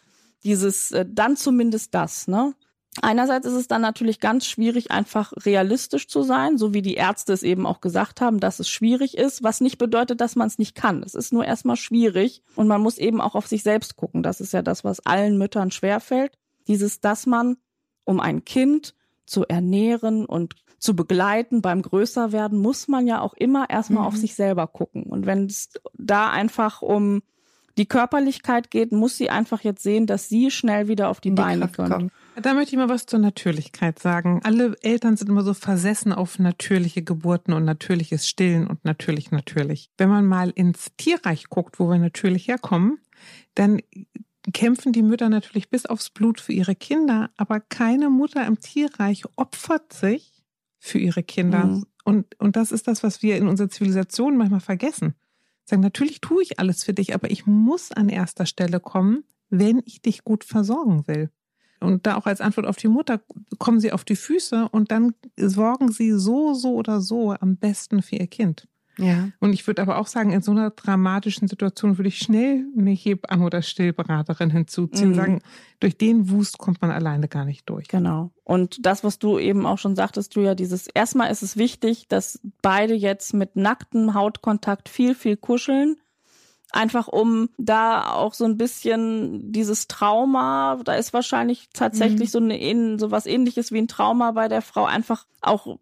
[0.43, 2.53] dieses, äh, dann zumindest das, ne?
[3.01, 7.33] Einerseits ist es dann natürlich ganz schwierig, einfach realistisch zu sein, so wie die Ärzte
[7.33, 10.59] es eben auch gesagt haben, dass es schwierig ist, was nicht bedeutet, dass man es
[10.59, 11.01] nicht kann.
[11.01, 14.21] Es ist nur erstmal schwierig und man muss eben auch auf sich selbst gucken.
[14.21, 16.37] Das ist ja das, was allen Müttern schwerfällt.
[16.67, 17.57] Dieses, dass man,
[18.03, 18.93] um ein Kind
[19.25, 24.07] zu ernähren und zu begleiten beim Größerwerden, muss man ja auch immer erstmal Mhm.
[24.07, 25.03] auf sich selber gucken.
[25.03, 27.23] Und wenn es da einfach um
[27.77, 31.35] die Körperlichkeit geht, muss sie einfach jetzt sehen, dass sie schnell wieder auf die, die
[31.35, 32.11] Beine Kraft kommt.
[32.41, 34.41] Da möchte ich mal was zur Natürlichkeit sagen.
[34.43, 39.91] Alle Eltern sind immer so versessen auf natürliche Geburten und natürliches Stillen und natürlich, natürlich.
[39.97, 42.99] Wenn man mal ins Tierreich guckt, wo wir natürlich herkommen,
[43.55, 43.81] dann
[44.51, 49.23] kämpfen die Mütter natürlich bis aufs Blut für ihre Kinder, aber keine Mutter im Tierreich
[49.35, 50.43] opfert sich
[50.79, 51.65] für ihre Kinder.
[51.65, 51.85] Mhm.
[52.03, 55.13] Und, und das ist das, was wir in unserer Zivilisation manchmal vergessen.
[55.65, 59.81] Sagen, natürlich tue ich alles für dich, aber ich muss an erster Stelle kommen, wenn
[59.85, 61.29] ich dich gut versorgen will.
[61.83, 63.21] Und da auch als Antwort auf die Mutter
[63.59, 68.01] kommen sie auf die Füße und dann sorgen sie so, so oder so am besten
[68.01, 68.67] für ihr Kind.
[68.99, 69.29] Ja.
[69.39, 72.91] Und ich würde aber auch sagen, in so einer dramatischen Situation würde ich schnell eine
[72.91, 75.15] Hebamme oder Stillberaterin hinzuziehen Mhm.
[75.15, 75.39] sagen,
[75.79, 77.87] durch den Wust kommt man alleine gar nicht durch.
[77.87, 78.31] Genau.
[78.43, 82.07] Und das, was du eben auch schon sagtest, du ja, dieses, erstmal ist es wichtig,
[82.07, 85.95] dass beide jetzt mit nacktem Hautkontakt viel, viel kuscheln.
[86.73, 92.97] Einfach um da auch so ein bisschen dieses Trauma, da ist wahrscheinlich tatsächlich so eine
[92.99, 95.77] so was ähnliches wie ein Trauma bei der Frau, einfach auch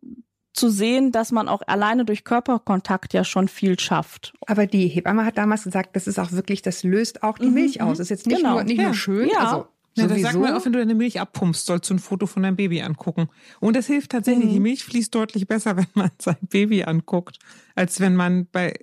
[0.53, 4.33] zu sehen, dass man auch alleine durch Körperkontakt ja schon viel schafft.
[4.47, 7.53] Aber die Hebamme hat damals gesagt, das ist auch wirklich, das löst auch die Mhm,
[7.53, 7.87] Milch aus.
[7.87, 7.91] mhm.
[7.93, 8.55] Das ist jetzt nicht Genau.
[8.55, 8.83] nur nicht Ja.
[8.83, 9.39] nur schön, Ja.
[9.39, 12.25] also Ja, das sagt man auch, wenn du deine Milch abpumpst, sollst du ein Foto
[12.25, 13.27] von deinem Baby angucken.
[13.59, 14.45] Und das hilft tatsächlich.
[14.49, 14.53] Mhm.
[14.53, 17.39] Die Milch fließt deutlich besser, wenn man sein Baby anguckt,
[17.75, 18.73] als wenn man bei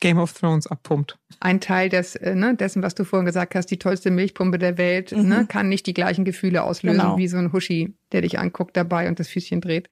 [0.00, 1.18] Game of Thrones abpumpt.
[1.40, 4.76] ein Teil des, äh, ne, dessen, was du vorhin gesagt hast, die tollste Milchpumpe der
[4.78, 5.28] Welt, Mhm.
[5.28, 7.16] ne, kann nicht die gleichen Gefühle auslösen Genau.
[7.18, 9.88] wie so ein Huschi, der dich anguckt dabei und das Füßchen dreht.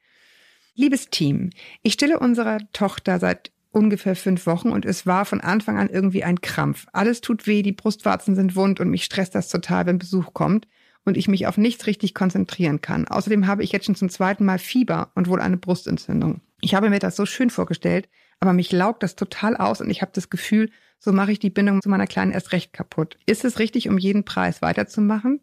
[0.75, 1.51] Liebes Team,
[1.83, 6.25] ich stille unserer Tochter seit ungefähr fünf Wochen und es war von Anfang an irgendwie
[6.25, 6.87] ein Krampf.
[6.93, 10.67] Alles tut weh, die Brustwarzen sind wund und mich stresst das total, wenn Besuch kommt
[11.05, 13.07] und ich mich auf nichts richtig konzentrieren kann.
[13.07, 16.41] Außerdem habe ich jetzt schon zum zweiten Mal Fieber und wohl eine Brustentzündung.
[16.62, 18.09] Ich habe mir das so schön vorgestellt,
[18.40, 21.51] aber mich laugt das total aus und ich habe das Gefühl, so mache ich die
[21.51, 23.16] Bindung zu meiner Kleinen erst recht kaputt.
[23.27, 25.40] Ist es richtig, um jeden Preis weiterzumachen?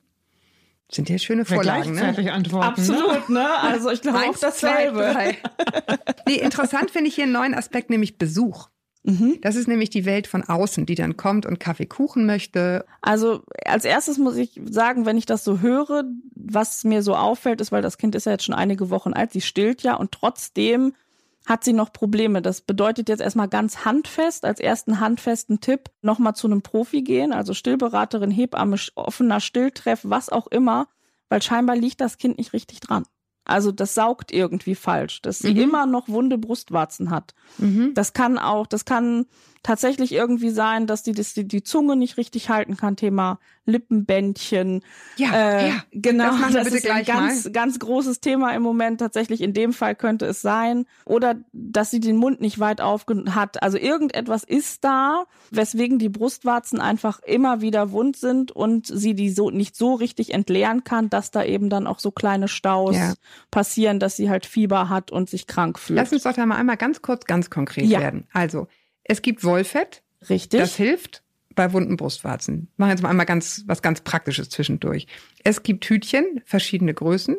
[0.91, 2.01] Sind ja schöne Vorlagen, ne?
[2.01, 2.81] gleichzeitig antworten.
[2.81, 2.93] Ne?
[2.93, 3.59] Absolut, ne?
[3.61, 5.11] Also ich glaube auch dasselbe.
[5.11, 5.37] Zwei,
[6.27, 8.69] nee, interessant finde ich hier einen neuen Aspekt, nämlich Besuch.
[9.03, 9.39] Mhm.
[9.41, 12.85] Das ist nämlich die Welt von außen, die dann kommt und Kaffee Kuchen möchte.
[13.01, 16.03] Also als erstes muss ich sagen, wenn ich das so höre,
[16.35, 19.31] was mir so auffällt, ist, weil das Kind ist ja jetzt schon einige Wochen alt,
[19.31, 20.93] sie stillt ja und trotzdem
[21.45, 22.41] hat sie noch Probleme.
[22.41, 27.33] Das bedeutet jetzt erstmal ganz handfest, als ersten handfesten Tipp, nochmal zu einem Profi gehen,
[27.33, 30.87] also Stillberaterin, Hebamme, offener Stilltreff, was auch immer,
[31.29, 33.03] weil scheinbar liegt das Kind nicht richtig dran.
[33.45, 35.59] Also das saugt irgendwie falsch, dass sie Mhm.
[35.59, 37.33] immer noch wunde Brustwarzen hat.
[37.57, 37.93] Mhm.
[37.93, 39.25] Das kann auch, das kann
[39.63, 44.83] tatsächlich irgendwie sein, dass die, dass die, die Zunge nicht richtig halten kann, Thema Lippenbändchen.
[45.17, 45.83] Ja, Äh, ja.
[45.91, 46.31] genau.
[46.37, 47.51] Das das bitte ist ein ganz, mal.
[47.51, 48.99] ganz großes Thema im Moment.
[48.99, 50.85] Tatsächlich in dem Fall könnte es sein.
[51.05, 53.61] Oder, dass sie den Mund nicht weit auf hat.
[53.63, 59.29] Also irgendetwas ist da, weswegen die Brustwarzen einfach immer wieder wund sind und sie die
[59.29, 63.13] so nicht so richtig entleeren kann, dass da eben dann auch so kleine Staus Ja.
[63.51, 65.97] passieren, dass sie halt Fieber hat und sich krank fühlt.
[65.99, 67.99] Lass uns doch da mal einmal ganz kurz, ganz konkret Ja.
[67.99, 68.27] werden.
[68.33, 68.67] Also,
[69.03, 70.59] es gibt Wollfett, richtig.
[70.59, 71.23] das hilft
[71.55, 72.69] bei wunden Brustwarzen.
[72.77, 75.07] Machen jetzt mal einmal ganz, was ganz Praktisches zwischendurch.
[75.43, 77.37] Es gibt Hütchen, verschiedene Größen.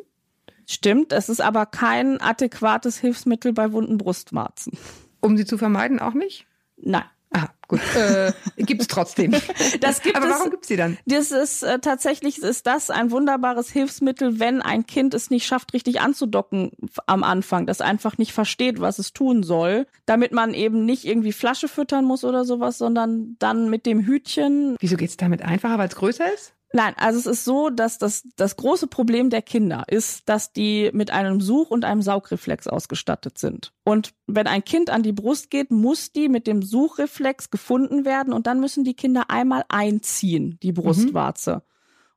[0.66, 4.78] Stimmt, es ist aber kein adäquates Hilfsmittel bei wunden Brustwarzen.
[5.20, 6.46] Um sie zu vermeiden, auch nicht?
[6.76, 7.04] Nein.
[7.36, 7.80] Ah, gut.
[7.96, 9.32] Äh, gibt's trotzdem.
[9.80, 10.32] Das gibt Aber es.
[10.32, 10.96] warum gibt's sie dann?
[11.04, 15.74] Das ist äh, tatsächlich ist das ein wunderbares Hilfsmittel, wenn ein Kind es nicht schafft,
[15.74, 16.70] richtig anzudocken
[17.06, 21.32] am Anfang, das einfach nicht versteht, was es tun soll, damit man eben nicht irgendwie
[21.32, 24.76] Flasche füttern muss oder sowas, sondern dann mit dem Hütchen.
[24.78, 26.54] Wieso geht's damit einfacher, weil es größer ist?
[26.74, 30.90] Nein, also es ist so, dass das das große Problem der Kinder ist, dass die
[30.92, 33.72] mit einem Such- und einem Saugreflex ausgestattet sind.
[33.84, 38.32] Und wenn ein Kind an die Brust geht, muss die mit dem Suchreflex gefunden werden
[38.32, 41.62] und dann müssen die Kinder einmal einziehen, die Brustwarze.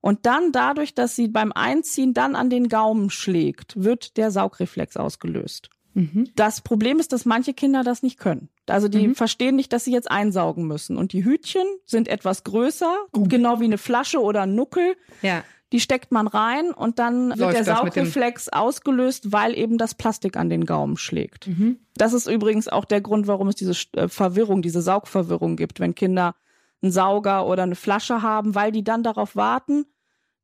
[0.02, 4.98] Und dann dadurch, dass sie beim Einziehen dann an den Gaumen schlägt, wird der Saugreflex
[4.98, 5.70] ausgelöst.
[5.97, 6.29] Mhm.
[6.36, 8.49] Das Problem ist, dass manche Kinder das nicht können.
[8.67, 10.95] Also die verstehen nicht, dass sie jetzt einsaugen müssen.
[10.95, 14.95] Und die Hütchen sind etwas größer, genau wie eine Flasche oder ein Nuckel.
[15.23, 15.43] Ja.
[15.71, 19.77] Die steckt man rein und dann wird Läuft der mit dem- Saugreflex ausgelöst, weil eben
[19.79, 21.47] das Plastik an den Gaumen schlägt.
[21.47, 21.77] Mhm.
[21.95, 25.95] Das ist übrigens auch der Grund, warum es diese äh, Verwirrung, diese Saugverwirrung gibt, wenn
[25.95, 26.36] Kinder
[26.83, 29.86] einen Sauger oder eine Flasche haben, weil die dann darauf warten,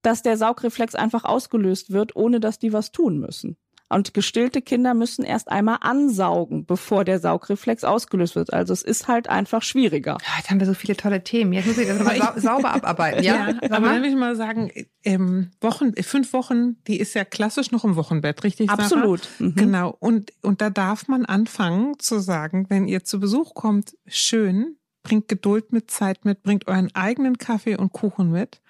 [0.01, 3.55] dass der Saugreflex einfach ausgelöst wird, ohne dass die was tun müssen.
[3.93, 8.53] Und gestillte Kinder müssen erst einmal ansaugen, bevor der Saugreflex ausgelöst wird.
[8.53, 10.17] Also es ist halt einfach schwieriger.
[10.23, 11.53] Ah, Jetzt haben wir so viele tolle Themen.
[11.53, 13.23] Jetzt muss ich das mal sau sauber abarbeiten.
[13.23, 13.93] Ja, Ja, aber mal.
[13.93, 14.71] dann will ich mal sagen,
[15.03, 18.69] ähm, Wochen, fünf Wochen, die ist ja klassisch noch im Wochenbett, richtig?
[18.69, 18.83] Sarah?
[18.83, 19.27] Absolut.
[19.39, 19.55] Mhm.
[19.55, 19.95] Genau.
[19.99, 25.27] Und, und da darf man anfangen zu sagen, wenn ihr zu Besuch kommt, schön, bringt
[25.27, 28.61] Geduld mit, Zeit mit, bringt euren eigenen Kaffee und Kuchen mit.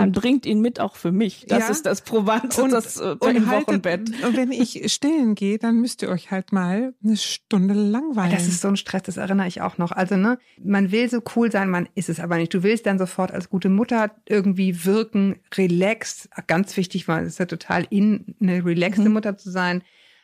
[0.00, 1.44] Dann bringt ihn mit auch für mich.
[1.48, 1.68] Das Ja.
[1.70, 4.24] ist das Probante, das äh, und im haltet- Wochenbett.
[4.24, 8.32] Und wenn ich stillen gehe, dann müsst ihr euch halt mal eine Stunde langweilen.
[8.32, 9.92] Das ist so ein Stress, das erinnere ich auch noch.
[9.92, 12.52] Also, ne, man will so cool sein, man ist es aber nicht.
[12.54, 16.28] Du willst dann sofort als gute Mutter irgendwie wirken, relaxed.
[16.46, 19.82] Ganz wichtig, weil es ist ja total in, eine relaxte Mutter zu sein.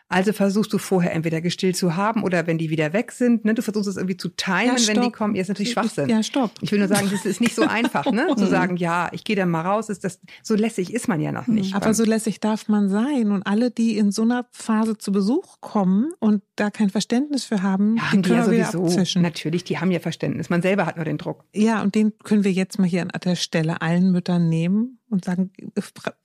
[0.09, 3.55] Also versuchst du vorher entweder gestillt zu haben oder wenn die wieder weg sind, ne,
[3.55, 5.35] du versuchst es irgendwie zu timen, Ja, wenn die kommen.
[5.35, 6.09] Ja, ist natürlich Schwachsinn.
[6.09, 6.53] Ja, stopp.
[6.61, 8.29] Ich will nur sagen, das ist nicht so einfach, ne?
[8.37, 11.33] Zu sagen, ja, ich gehe dann mal raus, ist das so lässig ist man ja
[11.33, 11.75] noch nicht.
[11.75, 13.33] Aber so lässig darf man sein.
[13.33, 17.63] Und alle, die in so einer Phase zu Besuch kommen und da kein Verständnis für
[17.63, 19.21] haben, ja, die haben die können ja sowieso.
[19.21, 20.51] Natürlich, die haben ja Verständnis.
[20.51, 21.45] Man selber hat nur den Druck.
[21.53, 25.25] Ja, und den können wir jetzt mal hier an der Stelle allen Müttern nehmen und
[25.25, 25.51] sagen,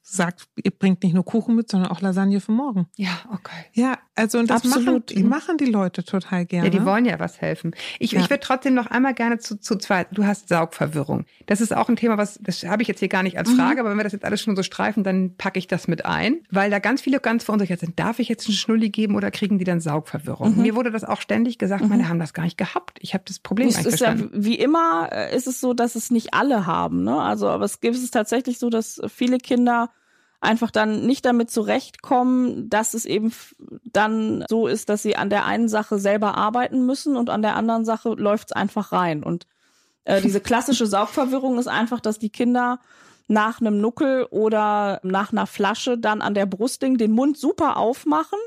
[0.02, 2.88] sagt, ihr bringt nicht nur Kuchen mit, sondern auch Lasagne für morgen.
[2.98, 3.66] Ja, okay.
[3.74, 5.10] Ja, also und das machen, Absolut.
[5.12, 6.66] die machen die Leute total gerne.
[6.68, 7.76] Ja, die wollen ja was helfen.
[8.00, 8.22] Ich, Ja.
[8.22, 10.08] ich würde trotzdem noch einmal gerne zu, zu zweit.
[10.12, 11.26] Du hast Saugverwirrung.
[11.46, 13.58] Das ist auch ein Thema, was, das habe ich jetzt hier gar nicht als Mhm.
[13.58, 16.06] Frage, aber wenn wir das jetzt alles schon so streifen, dann packe ich das mit
[16.06, 18.00] ein, weil da ganz viele ganz verunsichert sind.
[18.00, 20.56] Darf ich jetzt einen Schnulli geben oder kriegen die dann Saugverwirrung?
[20.56, 20.62] Mhm.
[20.64, 22.98] Mir wurde das auch ständig gesagt, meine haben das gar nicht gehabt.
[23.02, 24.44] Ich habe das Problem Es nicht ist ja verstanden.
[24.44, 27.20] wie immer äh, ist es so, dass es nicht alle haben, ne?
[27.22, 29.90] Also, aber es gibt es tatsächlich so, dass viele Kinder
[30.42, 33.32] einfach dann nicht damit zurechtkommen, dass es eben
[33.84, 37.56] dann so ist, dass sie an der einen Sache selber arbeiten müssen und an der
[37.56, 39.24] anderen Sache läuft es einfach rein.
[39.24, 39.46] Und
[40.04, 42.80] äh, diese klassische Saugverwirrung ist einfach, dass die Kinder
[43.28, 48.40] nach einem Nuckel oder nach einer Flasche dann an der Brustding den Mund super aufmachen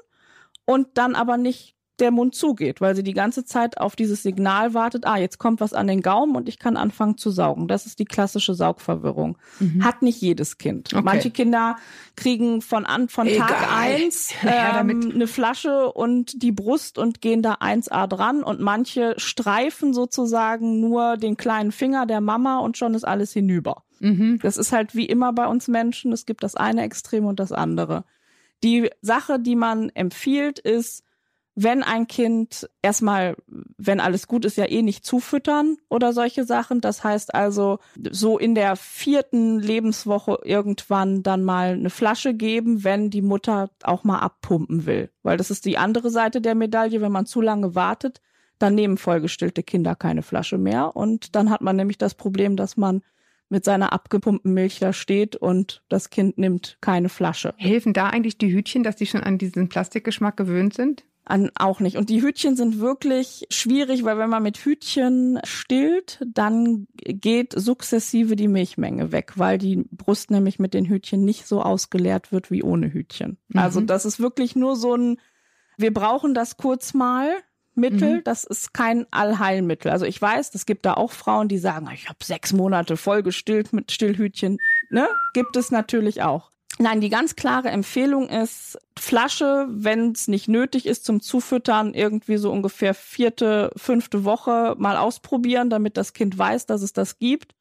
[0.67, 4.75] und dann aber nicht der Mund zugeht, weil sie die ganze Zeit auf dieses Signal
[4.75, 7.69] wartet, ah, jetzt kommt was an den Gaumen und ich kann anfangen zu saugen.
[7.69, 9.39] Das ist die klassische Saugverwirrung.
[9.81, 10.93] Hat nicht jedes Kind.
[10.93, 10.99] Mhm.
[10.99, 11.05] Okay.
[11.05, 11.77] Manche Kinder
[12.17, 13.69] kriegen von an, von Tag Egal.
[13.71, 15.05] eins Her damit.
[15.05, 20.81] ähm, eine Flasche und die Brust und gehen da 1A dran und manche streifen sozusagen
[20.81, 23.85] nur den kleinen Finger der Mama und schon ist alles hinüber.
[24.01, 24.39] Mhm.
[24.43, 26.13] Das ist halt wie immer bei uns Menschen.
[26.13, 28.05] Es gibt das eine Extrem und das andere.
[28.63, 31.05] Die Sache, die man empfiehlt, ist,
[31.57, 33.37] wenn ein Kind erstmal,
[33.79, 36.81] wenn alles gut ist, ja eh nicht zufüttern oder solche Sachen.
[36.81, 37.79] Das heißt also,
[38.11, 44.03] so in der vierten Lebenswoche irgendwann dann mal eine Flasche geben, wenn die Mutter auch
[44.03, 45.11] mal abpumpen will.
[45.23, 47.01] Weil das ist die andere Seite der Medaille.
[47.01, 48.21] Wenn man zu lange wartet,
[48.59, 50.97] dann nehmen vollgestillte Kinder keine Flasche mehr.
[50.97, 53.03] Und dann hat man nämlich das Problem, dass man
[53.49, 57.55] mit seiner abgepumpten Milch da steht und das Kind nimmt keine Flasche.
[57.57, 61.05] Helfen da eigentlich die Hütchen, dass die schon an diesen Plastikgeschmack gewöhnt sind?
[61.27, 61.97] An, auch nicht.
[61.97, 68.37] Und die Hütchen sind wirklich schwierig, weil wenn man mit Hütchen stillt, dann geht sukzessive
[68.37, 72.63] die Milchmenge weg, weil die Brust nämlich mit den Hütchen nicht so ausgeleert wird wie
[72.63, 73.39] ohne Hütchen.
[73.49, 73.59] Mhm.
[73.61, 75.19] Also das ist wirklich nur so ein,
[75.79, 77.31] wir brauchen das kurz mal.
[77.77, 78.25] Mittel, Mhm.
[78.25, 79.91] das ist kein Allheilmittel.
[79.91, 83.25] Also ich weiß, es gibt da auch Frauen, die sagen, ich habe sechs Monate voll
[83.25, 84.59] gestillt mit Stillhütchen.
[84.91, 85.09] Ne?
[85.33, 86.53] Gibt es natürlich auch.
[86.79, 92.37] Nein, die ganz klare Empfehlung ist, Flasche, wenn es nicht nötig ist zum Zufüttern, irgendwie
[92.37, 97.55] so ungefähr vierte, fünfte Woche mal ausprobieren, damit das Kind weiß, dass es das gibt.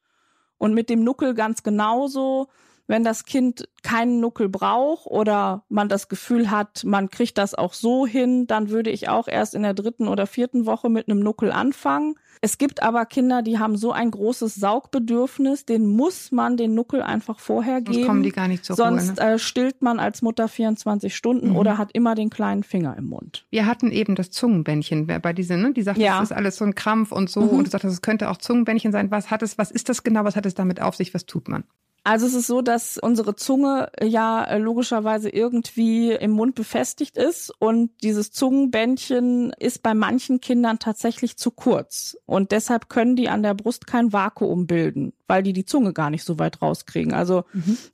[0.58, 2.48] Und mit dem Nuckel ganz genauso.
[2.86, 7.72] Wenn das Kind keinen Nuckel braucht oder man das Gefühl hat, man kriegt das auch
[7.72, 11.20] so hin, dann würde ich auch erst in der dritten oder vierten Woche mit einem
[11.20, 12.14] Nuckel anfangen.
[12.42, 17.02] Es gibt aber Kinder, die haben so ein großes Saugbedürfnis, den muss man den Nuckel
[17.02, 18.06] einfach vorher Sonst geben.
[18.06, 19.26] kommen die gar nicht zur Sonst Ruhe.
[19.28, 19.34] Ne?
[19.34, 21.56] äh, stillt man als Mutter 24 Stunden Mhm.
[21.56, 23.46] oder hat immer den kleinen Finger im Mund.
[23.50, 25.72] Wir hatten eben das Zungenbändchen bei diesen, ne?
[25.72, 26.20] Die sagt, Ja.
[26.20, 27.40] das ist alles so ein Krampf und so.
[27.40, 27.48] Mhm.
[27.50, 29.10] Und du sagst, es könnte auch Zungenbändchen sein.
[29.10, 30.24] Was hat es, was ist das genau?
[30.24, 31.14] Was hat es damit auf sich?
[31.14, 31.64] Was tut man?
[32.04, 37.50] Also es ist so, dass unsere Zunge ja äh, logischerweise irgendwie im Mund befestigt ist
[37.58, 43.42] und dieses Zungenbändchen ist bei manchen Kindern tatsächlich zu kurz und deshalb können die an
[43.42, 47.14] der Brust kein Vakuum bilden, weil die die Zunge gar nicht so weit rauskriegen.
[47.14, 47.44] Also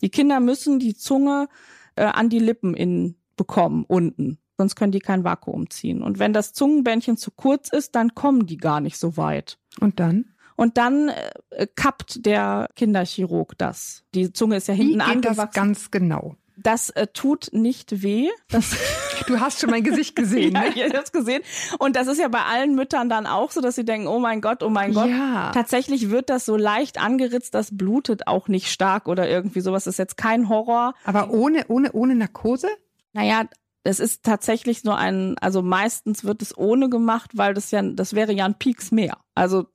[0.00, 1.48] die Kinder müssen die Zunge
[1.94, 4.38] äh, an die Lippen in bekommen unten.
[4.58, 6.02] Sonst können die kein Vakuum ziehen.
[6.02, 9.58] Und wenn das Zungenbändchen zu kurz ist, dann kommen die gar nicht so weit.
[9.80, 10.34] Und dann?
[10.60, 14.04] Und dann äh, kappt der Kinderchirurg das.
[14.14, 15.54] Die Zunge ist ja Wie hinten geht das angewachsen.
[15.54, 16.36] ganz genau?
[16.58, 18.28] Das äh, tut nicht weh.
[18.50, 18.76] Das,
[19.26, 20.72] Du hast schon mein Gesicht gesehen, ja, ne?
[20.74, 21.42] ich hab's gesehen.
[21.78, 24.42] Und das ist ja bei allen Müttern dann auch so, dass sie denken, oh mein
[24.42, 25.08] Gott, oh mein Gott.
[25.08, 25.50] Ja.
[25.52, 29.84] Tatsächlich wird das so leicht angeritzt, das blutet auch nicht stark oder irgendwie sowas.
[29.84, 30.92] Das ist jetzt kein Horror.
[31.04, 32.68] Aber ohne, ohne, ohne Narkose?
[33.14, 33.44] Naja,
[33.82, 38.14] es ist tatsächlich nur ein, also meistens wird es ohne gemacht, weil das ja, das
[38.14, 39.16] wäre ja ein Pieks mehr.
[39.34, 39.66] Also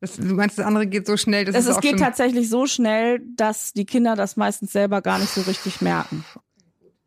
[0.00, 2.66] Das, du meinst, das andere geht so schnell, das es, es auch geht tatsächlich so
[2.66, 6.24] schnell, dass die Kinder das meistens selber gar nicht so richtig merken.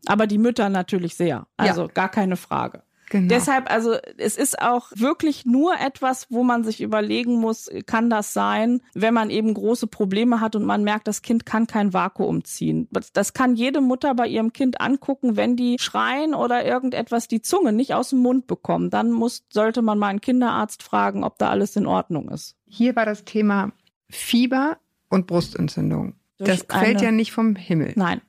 [0.06, 1.48] Aber die Mütter natürlich sehr.
[1.58, 2.84] Also gar keine Frage.
[3.10, 3.30] genau.
[3.30, 8.34] Deshalb, also es ist auch wirklich nur etwas, wo man sich überlegen muss, kann das
[8.34, 12.44] sein, wenn man eben große Probleme hat und man merkt, das Kind kann kein Vakuum
[12.44, 12.88] ziehen.
[12.92, 17.42] Das- Das kann jede Mutter bei ihrem Kind angucken, wenn die schreien oder irgendetwas die
[17.42, 18.90] Zunge nicht aus dem Mund bekommen.
[18.90, 22.56] Dann muss, sollte man mal einen Kinderarzt fragen, ob da alles in Ordnung ist.
[22.76, 23.72] Hier war das Thema
[24.10, 24.78] Fieber
[25.10, 26.16] und Brustentzündung.
[26.40, 27.94] Durch Das fällt eine- ja nicht vom Himmel.
[27.96, 28.20] Nein.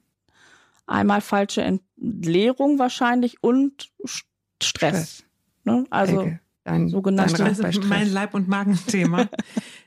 [0.87, 4.25] Einmal falsche Entleerung wahrscheinlich und St-
[4.63, 4.63] Stress.
[4.63, 5.25] Stress.
[5.65, 5.87] Ne?
[5.89, 7.89] Also Helge, dein, sogenannte- dein bei ist Stress.
[7.89, 9.29] mein Leib- und Magenthema.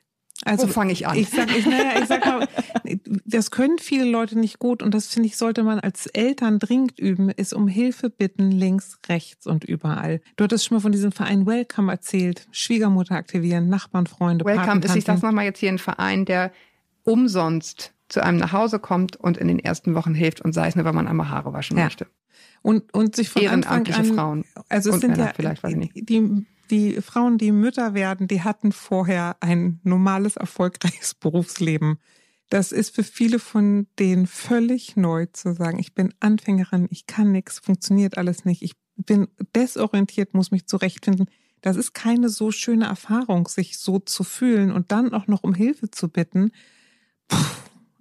[0.47, 1.17] Also Wo fange ich an?
[1.17, 2.47] Ich sag, ich, naja, ich sag mal,
[3.25, 6.99] das können viele Leute nicht gut und das finde ich, sollte man als Eltern dringend
[6.99, 10.21] üben, ist um Hilfe bitten, links, rechts und überall.
[10.37, 12.47] Du hattest schon mal von diesem Verein Welcome erzählt.
[12.51, 16.51] Schwiegermutter aktivieren, Nachbarn, Freunde, Welcome ist, ich sag's nochmal jetzt hier ein Verein, der
[17.03, 20.75] umsonst zu einem nach Hause kommt und in den ersten Wochen hilft und sei es
[20.75, 21.85] nur, weil man einmal Haare waschen Ja.
[21.85, 22.07] möchte.
[22.61, 24.45] und, und sich von Anfang Ehrenamtliche an, Frauen.
[24.69, 26.09] also es sind Männer ja vielleicht, weiß ich nicht.
[26.09, 31.99] die die Frauen, die Mütter werden, die hatten vorher ein normales, erfolgreiches Berufsleben.
[32.49, 37.31] Das ist für viele von denen völlig neu zu sagen, ich bin Anfängerin, ich kann
[37.31, 41.29] nichts, funktioniert alles nicht, ich bin desorientiert, muss mich zurechtfinden.
[41.61, 45.53] Das ist keine so schöne Erfahrung, sich so zu fühlen und dann auch noch um
[45.53, 46.51] Hilfe zu bitten.
[47.27, 47.37] Puh.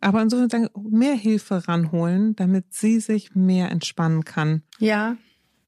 [0.01, 5.17] Aber insofern sagen, mehr Hilfe ranholen, damit sie sich mehr entspannen kann Ja,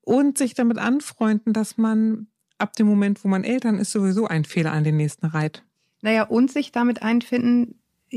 [0.02, 4.44] und sich damit anfreunden, dass man ab dem Moment, wo man Eltern ist, sowieso ein
[4.44, 5.64] Fehler an den nächsten reiht.
[6.02, 7.74] naja, und sich damit einfinden,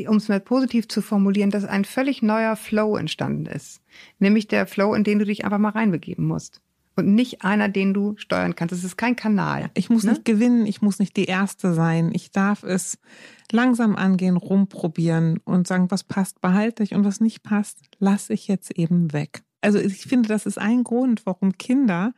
[0.08, 3.82] um es mal positiv zu formulieren, dass ein völlig neuer Flow entstanden ist.
[4.20, 6.62] Nämlich der Flow, in den du dich einfach mal reinbegeben musst.
[6.96, 8.74] Und nicht einer, den du steuern kannst.
[8.74, 9.70] Es ist kein Kanal.
[9.74, 10.12] Ich muss Ne?
[10.12, 12.12] nicht gewinnen, ich muss nicht die Erste sein.
[12.14, 13.00] Ich darf es
[13.52, 18.48] langsam angehen, rumprobieren und sagen, was passt, behalte ich und was nicht passt, lasse ich
[18.48, 19.44] jetzt eben weg.
[19.62, 22.14] Also ich finde, das ist ein Grund, warum Kinder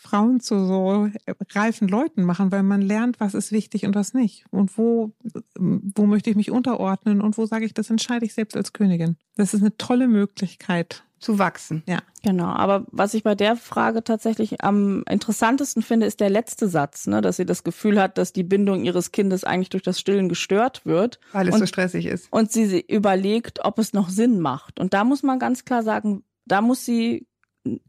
[0.00, 1.10] Frauen zu so
[1.50, 4.44] reifen Leuten machen, weil man lernt, was ist wichtig und was nicht.
[4.50, 5.12] Und wo,
[5.58, 9.16] wo möchte ich mich unterordnen und wo sage ich, das entscheide ich selbst als Königin.
[9.34, 11.04] Das ist eine tolle Möglichkeit.
[11.18, 11.82] Zu wachsen.
[11.88, 11.98] Ja.
[12.22, 17.08] Genau, aber was ich bei der Frage tatsächlich am interessantesten finde, ist der letzte Satz,
[17.08, 20.28] ne, dass sie das Gefühl hat, dass die Bindung ihres Kindes eigentlich durch das Stillen
[20.28, 21.18] gestört wird.
[21.32, 22.28] Weil es Und so stressig ist.
[22.30, 24.78] und sie sie überlegt, ob es noch Sinn macht.
[24.78, 27.26] Und da muss man ganz klar sagen, da muss sie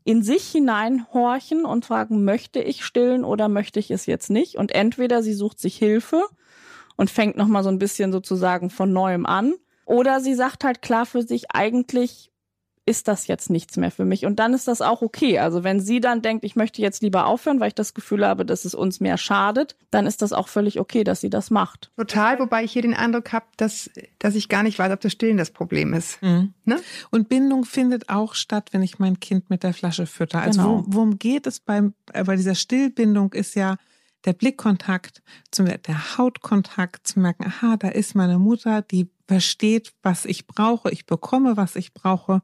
[0.03, 4.55] in sich hineinhorchen und fragen, möchte ich stillen oder möchte ich es jetzt nicht?
[4.55, 6.23] Und entweder sie sucht sich Hilfe
[6.97, 9.53] und fängt nochmal so ein bisschen sozusagen von neuem an,
[9.85, 12.29] oder sie sagt halt klar für sich, eigentlich
[12.89, 14.25] ist das jetzt nichts mehr für mich.
[14.25, 15.37] Und dann ist das auch okay.
[15.37, 18.45] Also wenn sie dann denkt, ich möchte jetzt lieber aufhören, weil ich das Gefühl habe,
[18.45, 21.91] dass es uns mehr schadet, dann ist das auch völlig okay, dass sie das macht.
[21.97, 25.11] Total, wobei ich hier den Eindruck habe, dass, dass ich gar nicht weiß, ob das
[25.11, 26.19] Stillen das Problem ist.
[26.23, 26.55] Mhm.
[26.65, 26.79] Ne?
[27.11, 30.41] Und Bindung findet auch statt, wenn ich mein Kind mit der Flasche fütter.
[30.41, 30.83] Also Genau.
[30.87, 33.77] worum, geht es beim, äh, bei dieser Stillbindung ist ja
[34.25, 35.21] der Blickkontakt,
[35.51, 40.89] zum, der Hautkontakt, zu merken, aha, da ist meine Mutter, die versteht, was ich brauche,
[40.89, 42.41] ich bekomme, was ich brauche.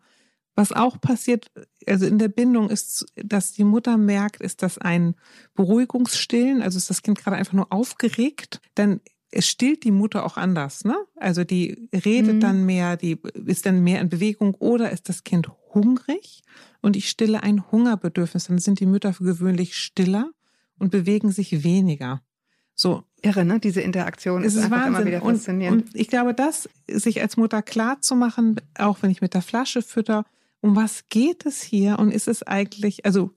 [0.55, 1.51] Was auch passiert,
[1.85, 5.15] also in der Bindung ist, dass die Mutter merkt, ist das ein
[5.53, 9.01] Beruhigungsstillen, also ist das Kind gerade einfach nur aufgeregt, dann
[9.37, 10.95] stillt die Mutter auch anders, ne?
[11.17, 12.39] Also die redet Mhm.
[12.39, 16.41] dann mehr, die ist dann mehr in Bewegung oder ist das Kind hungrig
[16.81, 20.31] und ich stille ein Hungerbedürfnis, dann sind die Mütter für gewöhnlich stiller
[20.79, 22.21] und bewegen sich weniger.
[22.75, 23.59] So, Irre, ne?
[23.59, 25.07] Diese Interaktion es ist, ist einfach immer Wahnsinn.
[25.07, 25.85] wieder Und, faszinierend.
[25.87, 29.41] und ich glaube, das sich als Mutter klar zu machen, auch wenn ich mit der
[29.41, 30.25] Flasche fütter,
[30.65, 33.29] um was geht es hier und ist es eigentlich, also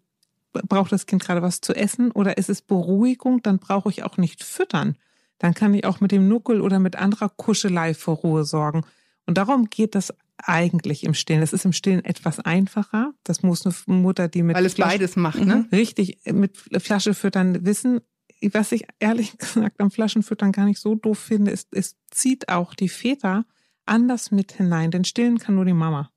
[0.53, 4.17] braucht das Kind gerade was zu essen oder ist es Beruhigung, dann brauche ich auch
[4.17, 4.97] nicht füttern.
[5.39, 8.85] Dann kann ich auch mit dem Nuckel oder mit anderer Kuschelei für Ruhe sorgen.
[9.27, 11.43] Und darum geht das eigentlich im Stillen.
[11.43, 13.13] Das ist im Stillen etwas einfacher.
[13.25, 15.69] Das muss eine Mutter, die mit Weil es Flasche- beides macht, ne?
[15.71, 18.01] richtig mit Flasche füttern wissen.
[18.53, 22.75] Was ich ehrlich gesagt am Flaschenfüttern gar nicht so doof finde, ist, es zieht auch
[22.75, 23.45] die Väter
[23.85, 24.91] anders mit hinein.
[24.91, 26.11] Denn stillen kann nur die Mama.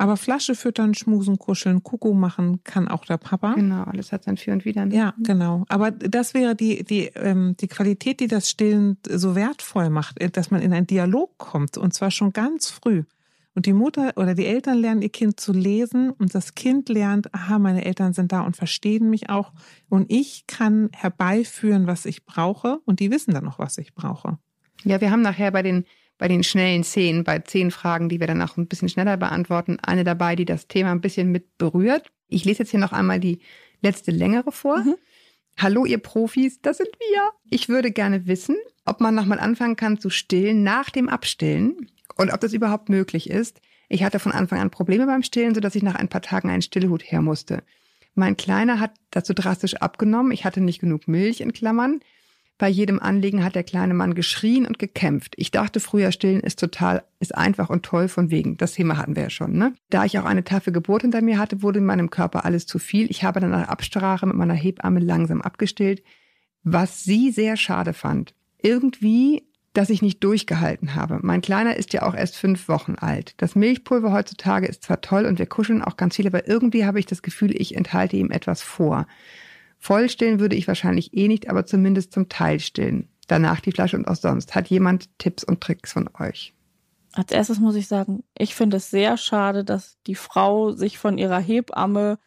[0.00, 3.52] Aber Flasche füttern, schmusen, kuscheln, Kuckuck machen kann auch der Papa.
[3.52, 4.86] Genau, alles hat sein Für und Wider.
[4.86, 4.96] ne?
[4.96, 5.66] Ja, genau.
[5.68, 10.30] Aber das wäre die, die, ähm, die Qualität, die das Stillen so wertvoll macht, äh,
[10.30, 13.02] dass man in einen Dialog kommt und zwar schon ganz früh.
[13.54, 17.34] Und die Mutter oder die Eltern lernen ihr Kind zu lesen und das Kind lernt,
[17.34, 19.52] aha, meine Eltern sind da und verstehen mich auch
[19.90, 24.38] und ich kann herbeiführen, was ich brauche und die wissen dann noch, was ich brauche.
[24.82, 25.84] Ja, wir haben nachher bei den,
[26.20, 29.78] bei den schnellen Szenen, bei zehn Fragen, die wir dann auch ein bisschen schneller beantworten,
[29.80, 32.12] eine dabei, die das Thema ein bisschen mit berührt.
[32.28, 33.40] Ich lese jetzt hier noch einmal die
[33.80, 34.80] letzte längere vor.
[34.80, 34.96] Mhm.
[35.56, 37.30] Hallo, ihr Profis, das sind wir.
[37.48, 42.34] Ich würde gerne wissen, ob man nochmal anfangen kann zu stillen nach dem Abstillen und
[42.34, 43.62] ob das überhaupt möglich ist.
[43.88, 46.60] Ich hatte von Anfang an Probleme beim Stillen, sodass ich nach ein paar Tagen einen
[46.60, 47.62] Stillhut her musste.
[48.14, 50.32] Mein Kleiner hat dazu drastisch abgenommen.
[50.32, 52.00] Ich hatte nicht genug Milch in Klammern.
[52.60, 55.32] Bei jedem Anliegen hat der kleine Mann geschrien und gekämpft.
[55.38, 58.58] Ich dachte früher, stillen ist total, ist einfach und toll von wegen.
[58.58, 59.72] Das Thema hatten wir ja schon, ne?
[59.88, 62.78] Da ich auch eine taffe Geburt hinter mir hatte, wurde in meinem Körper alles zu
[62.78, 63.10] viel.
[63.10, 66.02] Ich habe dann nach Absprache mit meiner Hebamme langsam abgestillt,
[66.62, 68.34] was sie sehr schade fand.
[68.62, 71.20] Irgendwie dass ich nicht durchgehalten habe.
[71.22, 73.34] Mein Kleiner ist ja auch erst fünf Wochen alt.
[73.36, 76.98] Das Milchpulver heutzutage ist zwar toll und wir kuscheln auch ganz viel, aber irgendwie habe
[76.98, 79.06] ich das Gefühl, ich enthalte ihm etwas vor.
[79.80, 83.08] Vollstillen würde ich wahrscheinlich eh nicht, aber zumindest zum Teil stillen.
[83.26, 84.54] Danach die Flasche und auch sonst.
[84.54, 86.54] Hat jemand Tipps und Tricks von euch?
[87.12, 91.18] Als erstes muss ich sagen, ich finde es sehr schade, dass die Frau sich von
[91.18, 92.18] ihrer Hebamme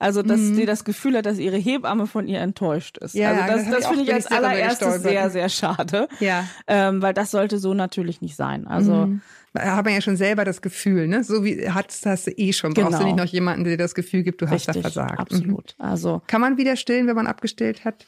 [0.00, 0.54] also, dass Mhm.
[0.56, 3.14] sie das Gefühl hat, dass ihre Hebamme von ihr enttäuscht ist.
[3.14, 6.08] Ja, also das, das das finde ich als allererstes sehr, sehr schade.
[6.18, 6.44] Ja.
[6.66, 8.66] Ähm, weil das sollte so natürlich nicht sein.
[8.66, 9.20] Also Mhm.
[9.52, 11.24] Da hat man ja schon selber das Gefühl, ne?
[11.24, 12.72] So wie hat's das eh schon.
[12.72, 13.04] Brauchst du Genau.
[13.06, 15.12] nicht noch jemanden, der dir das Gefühl gibt, du hast da richtig, versagt.
[15.14, 15.18] Mhm.
[15.18, 15.74] absolut.
[15.76, 18.06] Also Kann man wieder stillen, wenn man abgestillt hat?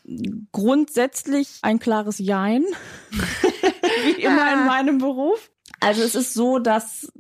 [0.53, 2.62] grundsätzlich ein klares Jein,
[4.05, 5.51] wie immer in meinem Beruf.
[5.80, 7.12] Also es ist so, dass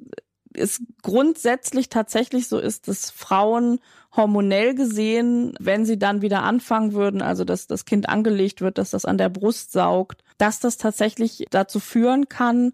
[0.54, 3.80] es grundsätzlich tatsächlich so ist, dass Frauen
[4.14, 8.90] hormonell gesehen, wenn sie dann wieder anfangen würden, also dass das Kind angelegt wird, dass
[8.90, 12.72] das an der Brust saugt, dass das tatsächlich dazu führen kann,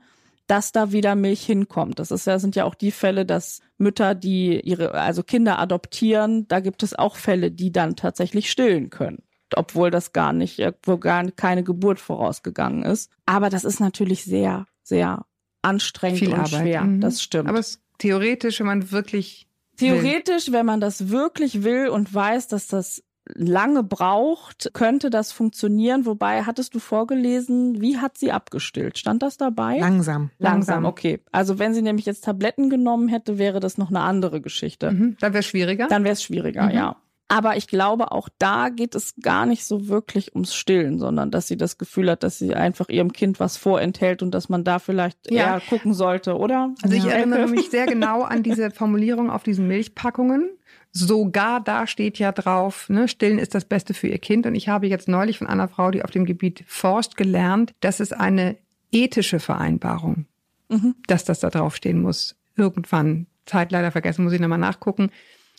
[0.49, 1.99] dass da wieder Milch hinkommt.
[1.99, 6.49] Das ist ja, sind ja auch die Fälle, dass Mütter, die ihre, also Kinder adoptieren,
[6.49, 9.23] da gibt es auch Fälle, die dann tatsächlich stillen können.
[9.55, 13.11] Obwohl das gar nicht, wo gar keine Geburt vorausgegangen ist.
[13.27, 15.25] Aber das ist natürlich sehr, sehr
[15.63, 16.49] anstrengend Viel und Arbeit.
[16.63, 16.85] schwer.
[16.85, 17.01] Mhm.
[17.01, 17.49] Das stimmt.
[17.49, 19.47] Aber es, theoretisch, wenn man wirklich
[19.77, 23.01] Theoretisch, wenn man das wirklich will und weiß, dass das
[23.35, 26.05] lange braucht, könnte das funktionieren.
[26.05, 28.99] Wobei, hattest du vorgelesen, wie hat sie abgestillt?
[28.99, 29.79] Stand das dabei?
[29.79, 30.31] Langsam.
[30.39, 31.21] Langsam, okay.
[31.31, 34.91] Also wenn sie nämlich jetzt Tabletten genommen hätte, wäre das noch eine andere Geschichte.
[34.91, 35.17] Mhm.
[35.21, 35.87] Dann wäre es schwieriger.
[35.89, 36.71] Dann wäre es schwieriger, Mhm.
[36.71, 36.97] ja.
[37.31, 41.47] Aber ich glaube, auch da geht es gar nicht so wirklich ums Stillen, sondern dass
[41.47, 44.79] sie das Gefühl hat, dass sie einfach ihrem Kind was vorenthält und dass man da
[44.79, 45.55] vielleicht Ja.
[45.57, 46.75] eher gucken sollte, oder?
[46.83, 47.11] Also ich Ja.
[47.11, 50.49] erinnere mich sehr genau an diese Formulierung auf diesen Milchpackungen.
[50.91, 54.47] Sogar da steht ja drauf, ne, stillen ist das Beste für ihr Kind.
[54.47, 58.01] Und ich habe jetzt neulich von einer Frau, die auf dem Gebiet forscht, gelernt, dass
[58.01, 58.57] es eine
[58.91, 60.25] ethische Vereinbarung,
[60.71, 60.95] Mhm.
[61.07, 62.37] dass das da draufstehen muss.
[62.57, 65.11] Irgendwann, Zeit leider vergessen, muss ich nochmal nachgucken.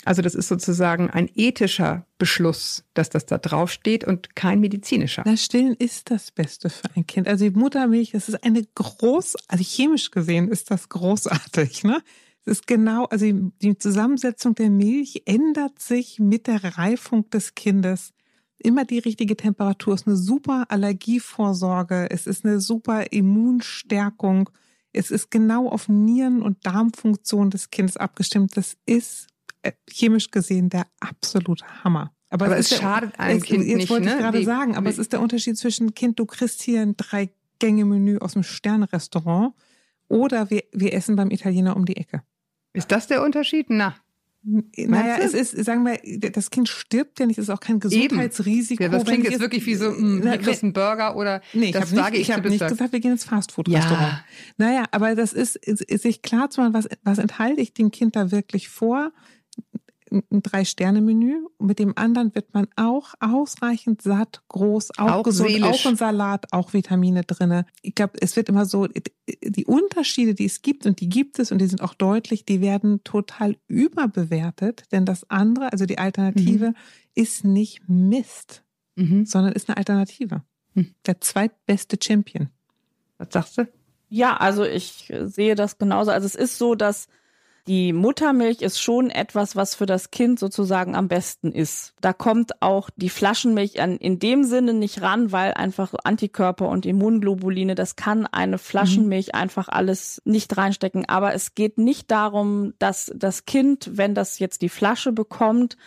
[0.06, 5.24] Also das ist sozusagen ein ethischer Beschluss, dass das da draufsteht und kein medizinischer.
[5.26, 7.28] Na, Stillen ist das Beste für ein Kind.
[7.28, 12.02] Also die Muttermilch, das ist eine groß, also chemisch gesehen ist das großartig, ne?
[12.46, 13.26] Es ist genau, also
[13.62, 18.14] die- Zusammensetzung der Milch ändert sich mit der Reifung des Kindes.
[18.58, 22.08] Immer die richtige Temperatur ist eine super Allergievorsorge.
[22.10, 24.50] Es ist eine super Immunstärkung.
[24.94, 28.56] Es ist genau auf Nieren- und Darmfunktion des Kindes abgestimmt.
[28.58, 29.28] Das ist
[29.90, 32.14] chemisch gesehen der absolute Hammer.
[32.30, 34.18] Aber es es ist der- schadet einem es, Kind jetzt nicht, wollte ich ne?
[34.20, 36.96] gerade Wie- sagen, aber wie- es ist der Unterschied zwischen Kind, du kriegst hier ein
[36.96, 39.54] Drei-Gänge-Menü aus dem Sternrestaurant
[40.08, 42.24] oder wir, wir essen beim Italiener um die Ecke.
[42.74, 43.68] Ist das der Unterschied?
[43.70, 43.96] Na,
[44.44, 45.24] Naja, du?
[45.24, 48.84] es ist, sagen wir, das Kind stirbt ja nicht, es ist auch kein Gesundheitsrisiko.
[48.84, 51.42] Ja, das klingt ich jetzt wirklich wie so, mh, hier kriegst du einen Burger oder
[51.54, 54.02] Nee, ich das habe sage nicht, ich zu hab nicht gesagt, wir gehen ins Fastfood-Restaurant.
[54.02, 54.24] Ja.
[54.58, 57.92] Naja, aber das ist, ist, ist sich klar zu machen, was, was enthalte ich dem
[57.92, 59.12] Kind da wirklich vor?
[60.12, 61.46] Ein ein Drei-Sterne-Menü.
[61.60, 65.66] Mit dem anderen wird man auch ausreichend satt, groß, auch, Auch gesund, seelisch.
[65.68, 67.66] auch ein Salat, auch Vitamine drinne.
[67.82, 68.88] Ich glaube, es wird immer so,
[69.44, 72.62] die Unterschiede, die es gibt, und die gibt es, und die sind auch deutlich, die
[72.62, 76.74] werden total überbewertet, denn das andere, also die Alternative,
[77.16, 78.64] ist nicht Mist,
[78.96, 79.26] Mhm.
[79.26, 80.44] sondern ist eine Alternative.
[80.76, 80.94] Hm.
[81.06, 82.50] Der zweitbeste Champion.
[83.18, 83.68] Was sagst du?
[84.10, 86.12] Ja, also ich sehe das genauso.
[86.12, 87.08] Also es ist so, dass
[87.68, 91.94] die Muttermilch ist schon etwas, was für das Kind sozusagen am besten ist.
[92.02, 96.86] Da kommt auch die Flaschenmilch an, in dem Sinne nicht ran, weil einfach Antikörper und
[96.86, 101.08] Immunglobuline, das kann eine Flaschenmilch einfach alles nicht reinstecken.
[101.08, 105.78] Aber es geht nicht darum, dass das Kind, wenn das jetzt die Flasche bekommt,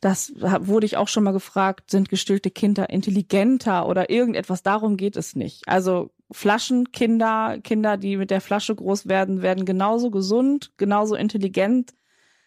[0.00, 4.62] das wurde ich auch schon mal gefragt, sind gestillte Kinder intelligenter oder irgendetwas?
[4.62, 5.68] Darum geht es nicht.
[5.68, 11.94] Also Flaschenkinder, Kinder, die mit der Flasche groß werden, werden genauso gesund, genauso intelligent.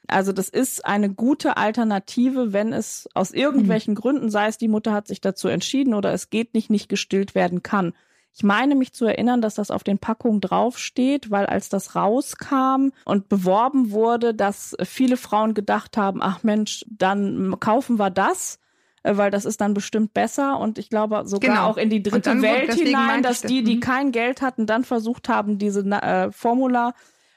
[0.07, 4.93] Also das ist eine gute Alternative, wenn es aus irgendwelchen Gründen, sei es die Mutter
[4.93, 7.93] hat sich dazu entschieden oder es geht nicht, nicht gestillt werden kann.
[8.36, 12.89] Ich meine mich zu erinnern, dass das auf den Packungen draufsteht, weil als das rauskam
[13.05, 18.59] und beworben wurde, dass viele Frauen gedacht haben, ach Mensch, dann kaufen wir das,
[19.04, 21.68] weil das ist dann bestimmt besser und ich glaube sogar Genau.
[21.68, 23.70] auch in die dritte Welt hinein, dass ich die, das.
[23.70, 23.80] die Mhm.
[23.82, 26.93] kein Geld hatten, dann versucht haben, diese äh, Formula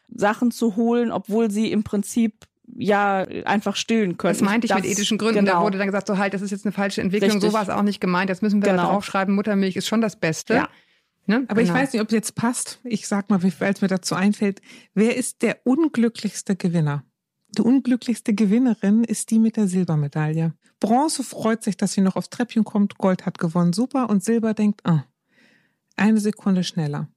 [0.08, 2.46] Sachen zu holen, obwohl sie im Prinzip
[2.76, 4.34] ja einfach stillen können.
[4.34, 5.44] Das meinte ich mit ethischen Gründen.
[5.44, 5.58] Genau.
[5.58, 7.30] Da wurde dann gesagt, so halt, das ist jetzt eine falsche Entwicklung.
[7.32, 7.50] Richtig.
[7.50, 8.28] So war es auch nicht gemeint.
[8.30, 8.90] Jetzt müssen wir da Genau.
[8.92, 10.54] draufschreiben, Muttermilch ist schon das Beste.
[10.54, 10.68] Ja.
[11.26, 11.44] Ne?
[11.48, 11.80] Aber ich Genau.
[11.80, 12.80] weiß nicht, ob es jetzt passt.
[12.84, 14.60] Ich sag mal, weil es mir dazu einfällt.
[14.94, 17.02] Wer ist der unglücklichste Gewinner?
[17.56, 20.54] Die unglücklichste Gewinnerin ist die mit der Silbermedaille.
[20.80, 22.98] Bronze freut sich, dass sie noch aufs Treppchen kommt.
[22.98, 24.10] Gold hat gewonnen, super.
[24.10, 25.04] Und Silber denkt, ah,
[25.96, 27.08] eine Sekunde schneller.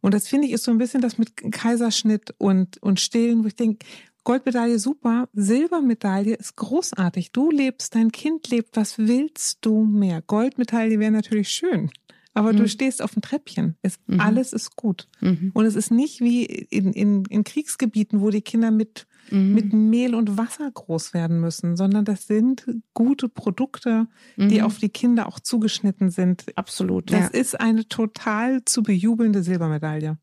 [0.00, 3.48] Und das finde ich ist so ein bisschen das mit Kaiserschnitt und, und Stillen, wo
[3.48, 3.84] ich denke,
[4.24, 7.32] Goldmedaille super, Silbermedaille ist großartig.
[7.32, 10.20] Du lebst, dein Kind lebt, was willst du mehr?
[10.20, 11.90] Goldmedaille wäre natürlich schön.
[12.34, 12.58] Aber mhm.
[12.58, 13.76] du stehst auf dem Treppchen.
[13.80, 14.20] Es, mhm.
[14.20, 15.08] Alles ist gut.
[15.20, 15.50] Mhm.
[15.54, 19.54] Und es ist nicht wie in, in, in Kriegsgebieten, wo die Kinder mit, mhm.
[19.54, 24.06] mit Mehl und Wasser groß werden müssen, sondern das sind gute Produkte,
[24.36, 24.64] die mhm.
[24.64, 26.46] auf die Kinder auch zugeschnitten sind.
[26.56, 27.12] Absolut.
[27.12, 27.40] Das ja.
[27.40, 30.18] ist eine total zu bejubelnde Silbermedaille.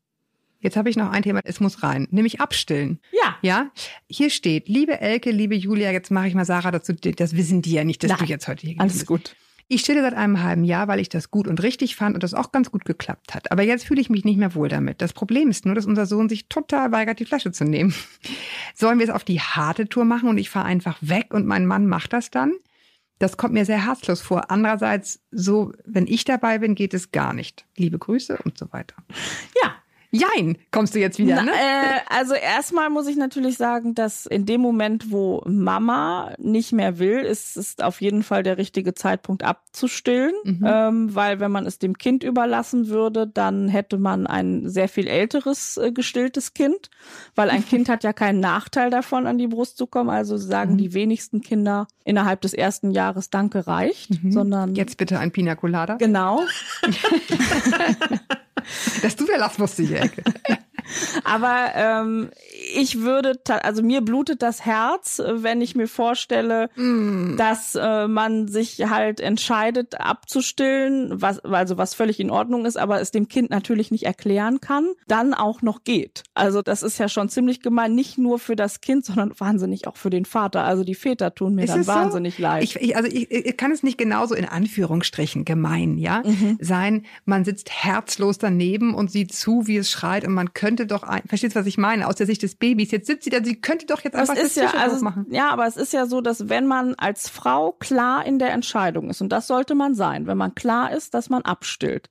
[0.60, 2.98] Jetzt habe ich noch ein Thema, es muss rein, nämlich abstillen.
[3.12, 3.36] Ja.
[3.42, 3.70] Ja.
[4.08, 7.72] Hier steht, liebe Elke, liebe Julia, jetzt mache ich mal Sarah dazu, das wissen die
[7.72, 9.06] ja nicht, dass Nein, du jetzt heute hier Alles bist.
[9.06, 9.36] gut.
[9.68, 12.34] Ich stille seit einem halben Jahr, weil ich das gut und richtig fand und das
[12.34, 13.50] auch ganz gut geklappt hat.
[13.50, 15.02] Aber jetzt fühle ich mich nicht mehr wohl damit.
[15.02, 17.92] Das Problem ist nur, dass unser Sohn sich total weigert, die Flasche zu nehmen.
[18.74, 21.66] Sollen wir es auf die harte Tour machen und ich fahre einfach weg und mein
[21.66, 22.52] Mann macht das dann?
[23.18, 24.50] Das kommt mir sehr herzlos vor.
[24.52, 27.64] Andererseits, so, wenn ich dabei bin, geht es gar nicht.
[27.76, 28.96] Liebe Grüße und so weiter.
[29.62, 29.74] Ja,
[30.10, 31.50] Jein, kommst du jetzt wieder, ne?
[31.50, 36.98] äh, also erstmal muss ich natürlich sagen, dass in dem Moment, wo Mama nicht mehr
[36.98, 40.64] will, ist es auf jeden Fall der richtige Zeitpunkt abzustillen, mhm.
[40.66, 45.06] ähm, weil wenn man es dem Kind überlassen würde, dann hätte man ein sehr viel
[45.06, 46.90] älteres äh, gestilltes Kind,
[47.34, 50.10] weil ein Kind hat ja keinen Nachteil davon, an die Brust zu kommen.
[50.10, 50.78] Also sagen mhm.
[50.78, 54.32] die wenigsten Kinder innerhalb des ersten Jahres Danke reicht, mhm.
[54.32, 55.96] sondern jetzt bitte ein Pina Colada.
[55.96, 56.42] Genau.
[59.02, 60.22] Dass du der lachlustige Ecke.
[61.24, 62.30] Aber ähm,
[62.74, 67.36] ich würde, also mir blutet das Herz, wenn ich mir vorstelle, mm.
[67.36, 73.00] dass äh, man sich halt entscheidet abzustillen, was, also was völlig in Ordnung ist, aber
[73.00, 76.22] es dem Kind natürlich nicht erklären kann, dann auch noch geht.
[76.34, 79.96] Also das ist ja schon ziemlich gemein, nicht nur für das Kind, sondern wahnsinnig auch
[79.96, 80.64] für den Vater.
[80.64, 82.42] Also die Väter tun mir ist dann wahnsinnig so?
[82.42, 82.62] leid.
[82.62, 86.58] Ich, ich, also ich, ich kann es nicht genauso in Anführungsstrichen gemein, ja, mhm.
[86.60, 87.06] sein.
[87.24, 91.22] Man sitzt herzlos daneben und sieht zu, wie es schreit und man könnte doch, ein,
[91.26, 92.90] verstehst du, was ich meine, aus der Sicht des Babys.
[92.90, 95.26] Jetzt sitzt sie da, sie könnte doch jetzt einfach das, das ja, also, machen.
[95.30, 99.08] Ja, aber es ist ja so, dass wenn man als Frau klar in der Entscheidung
[99.08, 102.10] ist, und das sollte man sein, wenn man klar ist, dass man abstillt,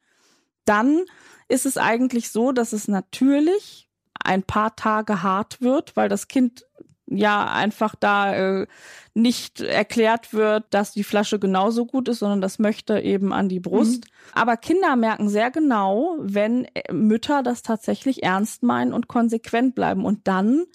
[0.65, 1.03] dann
[1.47, 3.87] ist es eigentlich so, dass es natürlich
[4.19, 6.65] ein paar Tage hart wird, weil das Kind
[7.07, 8.67] ja einfach da äh,
[9.13, 13.59] nicht erklärt wird, dass die Flasche genauso gut ist, sondern das möchte eben an die
[13.59, 14.05] Brust.
[14.05, 14.09] Mhm.
[14.33, 20.05] Aber Kinder merken sehr genau, wenn äh, Mütter das tatsächlich ernst meinen und konsequent bleiben
[20.05, 20.65] und dann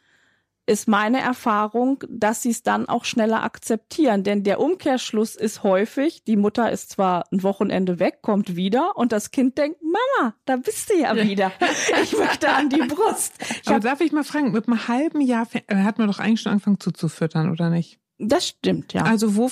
[0.70, 4.22] ist meine Erfahrung, dass sie es dann auch schneller akzeptieren.
[4.22, 9.10] Denn der Umkehrschluss ist häufig, die Mutter ist zwar ein Wochenende weg, kommt wieder und
[9.10, 11.52] das Kind denkt, Mama, da bist du ja wieder.
[12.02, 13.34] Ich möchte an die Brust.
[13.62, 16.40] Ich Aber darf ich mal fragen, mit einem halben Jahr äh, hat man doch eigentlich
[16.40, 17.98] schon angefangen zuzufüttern, oder nicht?
[18.18, 19.02] Das stimmt, ja.
[19.02, 19.50] Also wo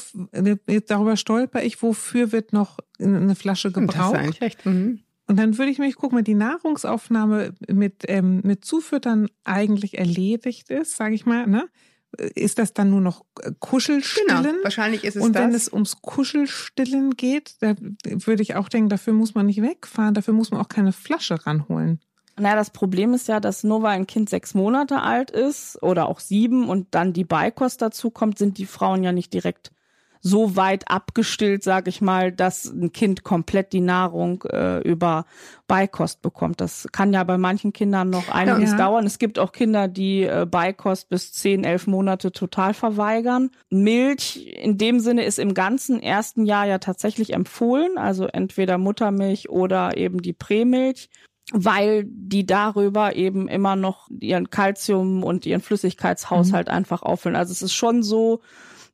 [0.87, 3.99] darüber stolper ich, wofür wird noch eine Flasche gebraucht?
[3.99, 4.67] Das ist eigentlich recht.
[4.67, 5.01] Mhm.
[5.29, 10.71] Und dann würde ich mich gucken, wenn die Nahrungsaufnahme mit, ähm, mit Zufüttern eigentlich erledigt
[10.71, 11.69] ist, sage ich mal, ne?
[12.17, 14.43] Ist das dann nur noch äh, Kuschelstillen?
[14.43, 15.43] Genau, wahrscheinlich ist es Und das.
[15.43, 17.75] wenn es ums Kuschelstillen geht, da
[18.05, 21.45] würde ich auch denken, dafür muss man nicht wegfahren, dafür muss man auch keine Flasche
[21.47, 22.01] ranholen.
[22.39, 26.09] Naja, das Problem ist ja, dass nur weil ein Kind sechs Monate alt ist oder
[26.09, 29.73] auch sieben und dann die Beikost dazu kommt, sind die Frauen ja nicht direkt
[30.21, 35.25] so weit abgestillt, sage ich mal, dass ein Kind komplett die Nahrung äh, über
[35.67, 36.61] Beikost bekommt.
[36.61, 38.77] Das kann ja bei manchen Kindern noch einiges ja.
[38.77, 39.07] dauern.
[39.07, 43.51] Es gibt auch Kinder, die äh, Beikost bis zehn, elf Monate total verweigern.
[43.71, 49.49] Milch in dem Sinne ist im ganzen ersten Jahr ja tatsächlich empfohlen, also entweder Muttermilch
[49.51, 51.09] oder eben die Prämilch
[51.53, 56.75] weil die darüber eben immer noch ihren Kalzium und ihren Flüssigkeitshaushalt mhm.
[56.75, 57.37] einfach auffüllen.
[57.37, 58.43] Also es ist schon so,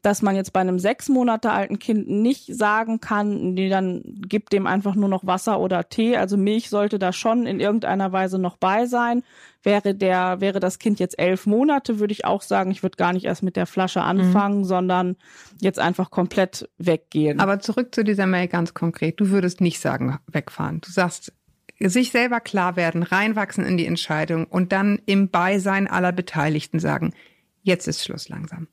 [0.04, 4.52] dass man jetzt bei einem sechs Monate alten Kind nicht sagen kann, nee, dann gibt
[4.52, 6.18] dem einfach nur noch Wasser oder Tee.
[6.18, 9.22] Also Milch sollte da schon in irgendeiner Weise noch bei sein.
[9.62, 13.14] Wäre der, wäre das Kind jetzt elf Monate, würde ich auch sagen, ich würde gar
[13.14, 14.64] nicht erst mit der Flasche anfangen, mhm.
[14.64, 15.16] sondern
[15.62, 17.40] jetzt einfach komplett weggehen.
[17.40, 19.18] Aber zurück zu dieser Mail ganz konkret.
[19.18, 20.82] Du würdest nicht sagen, wegfahren.
[20.82, 21.32] Du sagst,
[21.80, 27.14] sich selber klar werden, reinwachsen in die Entscheidung und dann im Beisein aller Beteiligten sagen,
[27.62, 28.68] jetzt ist Schluss langsam.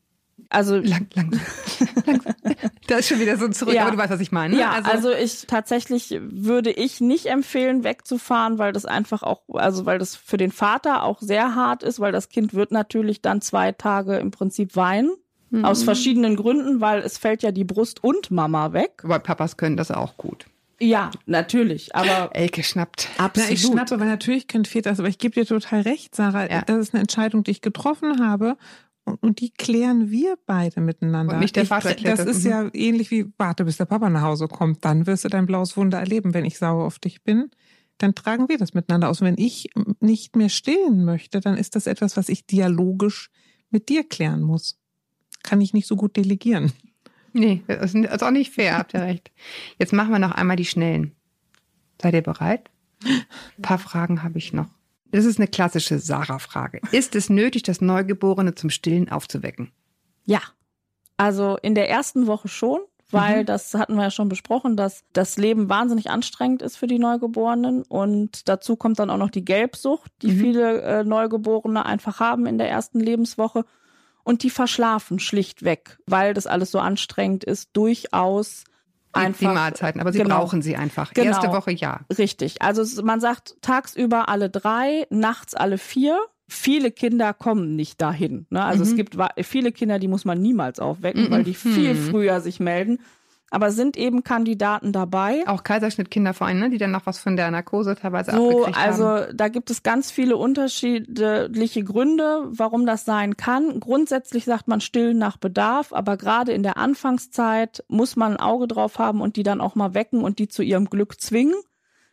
[0.51, 1.31] Also lang, lang,
[2.05, 2.35] langsam.
[2.87, 3.83] Da ist schon wieder so zurück, ja.
[3.83, 4.55] aber du weißt, was ich meine.
[4.55, 4.59] Ne?
[4.59, 9.85] Ja, also, also ich tatsächlich würde ich nicht empfehlen, wegzufahren, weil das einfach auch, also
[9.85, 13.39] weil das für den Vater auch sehr hart ist, weil das Kind wird natürlich dann
[13.39, 15.11] zwei Tage im Prinzip weinen.
[15.51, 15.63] Mhm.
[15.63, 19.01] Aus verschiedenen Gründen, weil es fällt ja die Brust und Mama weg.
[19.03, 20.45] Weil Papas können das auch gut.
[20.79, 23.07] Ja, natürlich, aber Elke schnappt.
[23.17, 23.49] Absolut.
[23.49, 26.49] Na, ich schnappe, aber natürlich können Väter das, aber ich gebe dir total recht, Sarah.
[26.49, 26.63] Ja.
[26.63, 28.57] Das ist eine Entscheidung, die ich getroffen habe
[29.05, 31.33] und die klären wir beide miteinander.
[31.33, 34.21] Und nicht der Vater ich, Das ist ja ähnlich wie, warte, bis der Papa nach
[34.21, 37.49] Hause kommt, dann wirst du dein blaues Wunder erleben, wenn ich sauer auf dich bin.
[37.97, 39.21] dann tragen wir das miteinander aus.
[39.21, 43.29] Und wenn ich nicht mehr stillen möchte, dann ist das etwas, was ich dialogisch
[43.69, 44.79] mit dir klären muss.
[45.43, 46.71] Kann ich nicht so gut delegieren.
[47.33, 49.31] Nee, das ist auch nicht fair, habt ihr recht.
[49.79, 51.15] Jetzt machen wir noch einmal die Schnellen.
[52.01, 52.69] Seid ihr bereit?
[53.03, 54.69] Ein paar Fragen habe ich noch.
[55.11, 56.81] Das ist eine klassische Sarah-Frage.
[56.91, 59.71] Ist es nötig, das Neugeborene zum Stillen aufzuwecken?
[60.25, 60.39] Ja.
[61.17, 62.79] Also in der ersten Woche schon,
[63.11, 63.45] weil Mhm.
[63.45, 67.83] das hatten wir ja schon besprochen, dass das Leben wahnsinnig anstrengend ist für die Neugeborenen
[67.83, 70.39] und dazu kommt dann auch noch die Gelbsucht, die Mhm.
[70.39, 73.65] viele äh, Neugeborene einfach haben in der ersten Lebenswoche
[74.23, 78.63] und die verschlafen schlichtweg, weil das alles so anstrengend ist, durchaus
[79.13, 80.39] einfach die Mahlzeiten, aber sie genau.
[80.39, 81.13] brauchen sie einfach.
[81.13, 81.27] Genau.
[81.27, 82.01] Erste Woche ja.
[82.17, 82.61] Richtig.
[82.61, 86.19] Also es- man sagt tagsüber alle drei, nachts alle vier.
[86.47, 88.45] Viele Kinder kommen nicht dahin.
[88.49, 88.63] Ne?
[88.63, 88.95] Also es Mhm.
[88.97, 92.09] gibt wa- viele Kinder, die muss man niemals aufwecken, weil die viel Mhm.
[92.09, 92.99] früher sich melden.
[93.53, 95.43] Aber sind eben Kandidaten dabei.
[95.45, 99.37] Auch Kaiserschnittkindervereine, ne, die dann noch was von der Narkose teilweise So, abgekriegt also haben.
[99.37, 103.79] da gibt es ganz viele unterschiedliche Gründe, warum das sein kann.
[103.81, 108.67] Grundsätzlich sagt man stillen nach Bedarf, aber gerade in der Anfangszeit muss man ein Auge
[108.67, 111.55] drauf haben und die dann auch mal wecken und die zu ihrem Glück zwingen,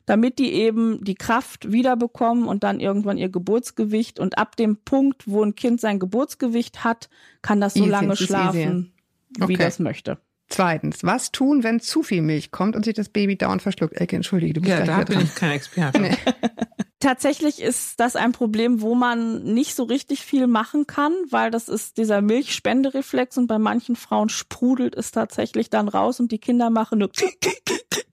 [0.06, 4.18] damit die eben die Kraft wiederbekommen und dann irgendwann ihr Geburtsgewicht.
[4.18, 7.08] Und ab dem Punkt, wo ein Kind sein Geburtsgewicht hat,
[7.42, 8.92] kann das so Easy, lange schlafen,
[9.36, 9.56] wie Okay.
[9.56, 10.18] das möchte.
[10.48, 14.00] Zweitens, was tun, wenn zu viel Milch kommt und sich das Baby dauernd verschluckt?
[14.00, 16.00] Elke, entschuldige, du bist Ja, da bin ich kein Experte.
[16.00, 16.16] Nee.
[17.00, 21.68] Tatsächlich ist das ein Problem, wo man nicht so richtig viel machen kann, weil das
[21.68, 26.70] ist dieser Milchspendereflex und bei manchen Frauen sprudelt es tatsächlich dann raus und die Kinder
[26.70, 27.10] machen nur.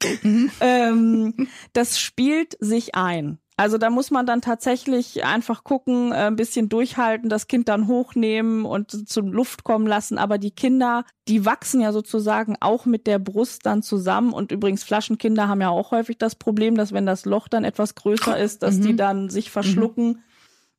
[0.59, 3.39] ähm, das spielt sich ein.
[3.57, 7.87] Also da muss man dann tatsächlich einfach gucken, äh, ein bisschen durchhalten, das Kind dann
[7.87, 10.17] hochnehmen und zum Luft kommen lassen.
[10.17, 14.33] Aber die Kinder, die wachsen ja sozusagen auch mit der Brust dann zusammen.
[14.33, 17.95] Und übrigens Flaschenkinder haben ja auch häufig das Problem, dass wenn das Loch dann etwas
[17.95, 18.81] größer ist, dass Mhm.
[18.81, 20.21] die dann sich verschlucken.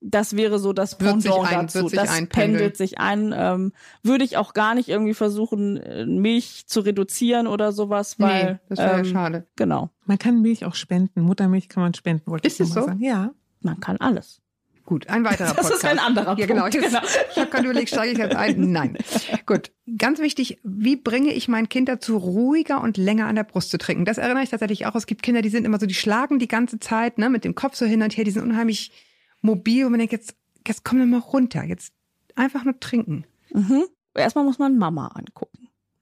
[0.01, 1.79] Das wäre so das Wird Pendant ein- dazu.
[1.81, 3.35] wird sich das pendelt sich ein.
[3.37, 3.73] Ähm,
[4.03, 8.59] würde ich auch gar nicht irgendwie versuchen, äh, Milch zu reduzieren oder sowas, weil nee,
[8.69, 9.47] das wäre ja ähm, schade.
[9.57, 11.23] genau, Man kann Milch auch spenden.
[11.23, 12.75] Muttermilch kann man spenden, wollte Ist ich so?
[12.83, 13.01] sagen.
[13.03, 13.33] Ja.
[13.63, 14.41] man kann alles.
[14.85, 15.75] Gut, ein weiterer Das Podcast.
[15.83, 16.61] ist ein anderer Ja, genau.
[16.63, 17.01] Punkt, Jetzt, genau.
[17.33, 18.71] Ich habe gerade überlegt, steige ich jetzt ein?
[18.71, 18.97] Nein.
[19.45, 19.73] Gut.
[19.99, 23.79] Ganz wichtig, wie bringe ich mein Kind dazu, ruhiger und länger an der Brust zu
[23.79, 24.05] trinken?
[24.05, 24.95] Das erinnere ich tatsächlich auch.
[24.95, 27.57] Es gibt Kinder, die sind immer so, die schlagen die ganze Zeit, ne, mit dem
[27.57, 28.93] Kopf so hin und her, die sind unheimlich
[29.41, 30.35] mobil und man denkt, jetzt,
[30.67, 31.93] jetzt komm doch mal runter, jetzt
[32.35, 33.25] einfach nur trinken.
[33.53, 33.85] Mhm.
[34.15, 35.56] Erstmal muss man Mama angucken.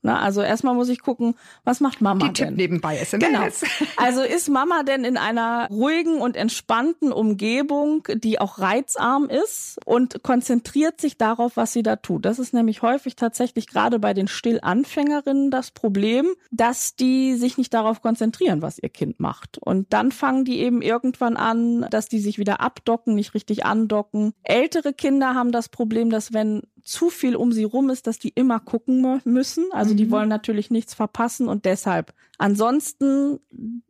[0.07, 1.34] Na, also erstmal muss ich gucken,
[1.64, 2.55] was macht Mama Die denn?
[2.57, 3.61] nebenbei SMS.
[3.61, 3.90] Genau.
[3.96, 10.22] Also ist Mama denn in einer ruhigen und entspannten Umgebung, die auch reizarm ist und
[10.22, 12.26] konzentriert sich darauf, was sie da tut?
[12.26, 17.72] Das ist nämlich häufig tatsächlich gerade bei den Stillanfängerinnen das Problem, dass die sich nicht
[17.72, 19.57] darauf konzentrieren, was ihr Kind macht.
[19.59, 24.32] Und dann fangen die eben irgendwann an, dass die sich wieder abdocken, nicht richtig andocken.
[24.42, 28.28] Ältere Kinder haben das Problem, dass wenn zu viel um sie rum ist, dass die
[28.28, 29.64] immer gucken mü- müssen.
[29.72, 32.14] Also die wollen natürlich nichts verpassen und deshalb.
[32.45, 33.40] Ansonsten,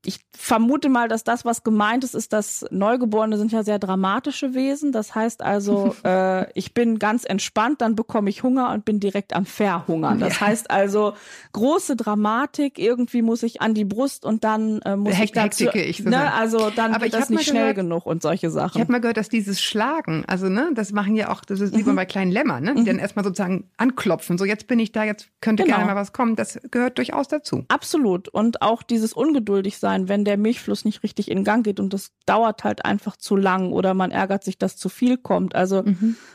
[0.06, 4.54] ich vermute mal, dass das, was gemeint ist, ist, dass Neugeborene sind ja sehr dramatische
[4.54, 4.92] Wesen.
[4.92, 9.34] Das heißt also, äh, ich bin ganz entspannt, dann bekomme ich Hunger und bin direkt
[9.34, 10.20] am Verhungern.
[10.20, 11.14] Das heißt also,
[11.52, 15.64] große Dramatik, irgendwie muss ich an die Brust und dann äh, muss Hek- ich dazu,
[15.64, 18.46] Hektik, ich so ne, also dann Aber ich das nicht schnell gehört- genug und solche
[18.46, 18.80] Ich Sachen.
[18.80, 21.86] habe mal gehört, dass dieses Schlagen, also ne, das machen ja auch, das ist, sieht
[21.86, 25.02] man bei kleinen Lämmern, ne, die dann erstmal sozusagen anklopfen, so jetzt bin ich da,
[25.02, 25.76] jetzt könnte Genau.
[25.78, 27.64] gerne mal was kommen, das gehört durchaus dazu.
[27.68, 28.28] Absolut.
[28.28, 32.12] Und auch dieses ungeduldig sein, wenn der Milchfluss nicht richtig in Gang geht und das
[32.26, 35.54] dauert halt einfach zu lang oder man ärgert sich, dass zu viel kommt.
[35.54, 35.84] Also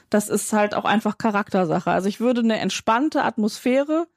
[0.10, 1.92] das ist halt auch einfach Charaktersache.
[1.92, 4.08] Also ich würde eine entspannte Atmosphäre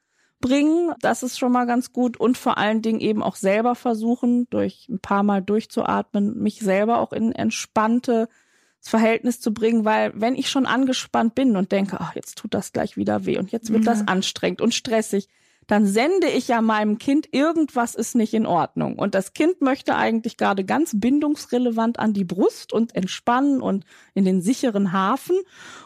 [0.43, 4.45] bringen, das ist schon mal ganz gut und vor allen Dingen eben auch selber versuchen,
[4.49, 8.27] durch ein paar Mal durchzuatmen, mich selber auch in entspannte
[8.81, 12.73] Verhältnis zu bringen, weil wenn ich schon angespannt bin und denke, ach, jetzt tut das
[12.73, 15.29] gleich wieder weh und jetzt wird das anstrengend und stressig,
[15.67, 18.97] dann sende ich ja meinem Kind, irgendwas ist nicht in Ordnung.
[18.97, 24.25] Und das Kind möchte eigentlich gerade ganz bindungsrelevant an die Brust und entspannen und in
[24.25, 25.37] den sicheren Hafen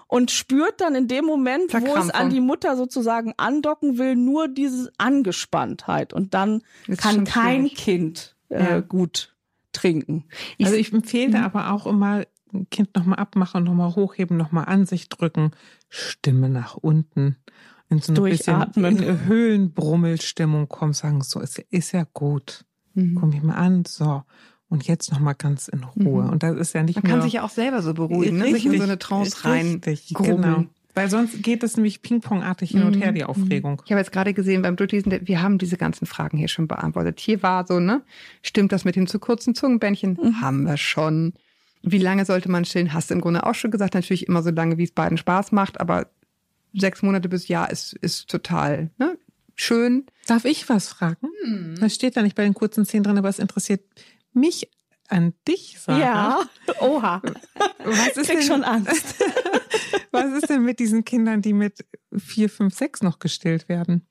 [0.07, 4.47] und spürt dann in dem Moment, wo es an die Mutter sozusagen andocken will, nur
[4.47, 6.13] diese Angespanntheit.
[6.13, 7.78] Und dann Ist kann kein schwierig.
[7.78, 8.80] Kind äh, Ja.
[8.80, 9.36] gut
[9.73, 10.25] trinken.
[10.61, 15.09] Also ich empfehle aber auch immer, ein Kind nochmal abmachen, nochmal hochheben, nochmal an sich
[15.09, 15.51] drücken,
[15.89, 17.36] Stimme nach unten.
[17.90, 18.98] In so ein bisschen Durchatmen.
[19.02, 22.66] in Höhlenbrummelstimmung kommen, sagen, so, ist, ist ja gut.
[22.94, 23.16] Mhm.
[23.16, 24.24] Komm ich mal an, so.
[24.70, 26.24] Und jetzt nochmal ganz in Ruhe.
[26.24, 26.30] Mhm.
[26.30, 28.52] Und das ist ja nicht Man kann sich ja auch selber so beruhigen, ne?
[28.52, 30.66] sich in so eine Trance rein Richtig, genau.
[30.98, 33.84] Weil sonst geht es nämlich pingpongartig hin und her, die Aufregung.
[33.86, 37.20] Ich habe jetzt gerade gesehen beim Durchlesen, wir haben diese ganzen Fragen hier schon beantwortet.
[37.20, 38.02] Hier war so, ne?
[38.42, 40.18] Stimmt das mit dem zu kurzen Zungenbändchen?
[40.20, 40.42] Mhm.
[40.42, 41.34] Haben wir schon.
[41.84, 42.94] Wie lange sollte man stillen?
[42.94, 43.94] Hast du im Grunde auch schon gesagt.
[43.94, 46.08] Natürlich immer so lange, wie es beiden Spaß macht, aber
[46.74, 49.18] sechs Monate bis Jahr ist, ist total ne?
[49.55, 50.05] schön.
[50.26, 51.28] Darf ich was fragen?
[51.80, 53.82] Das steht da nicht bei den kurzen Zähnen drin, aber es interessiert
[54.34, 54.70] mich
[55.09, 55.99] an dich, Sarah.
[55.99, 56.39] Ja,
[56.82, 57.22] oha.
[57.84, 59.15] Was ist, Krieg denn, schon Angst.
[60.11, 61.86] was ist denn mit diesen Kindern, die mit
[62.18, 64.05] vier, fünf, sechs noch gestillt werden?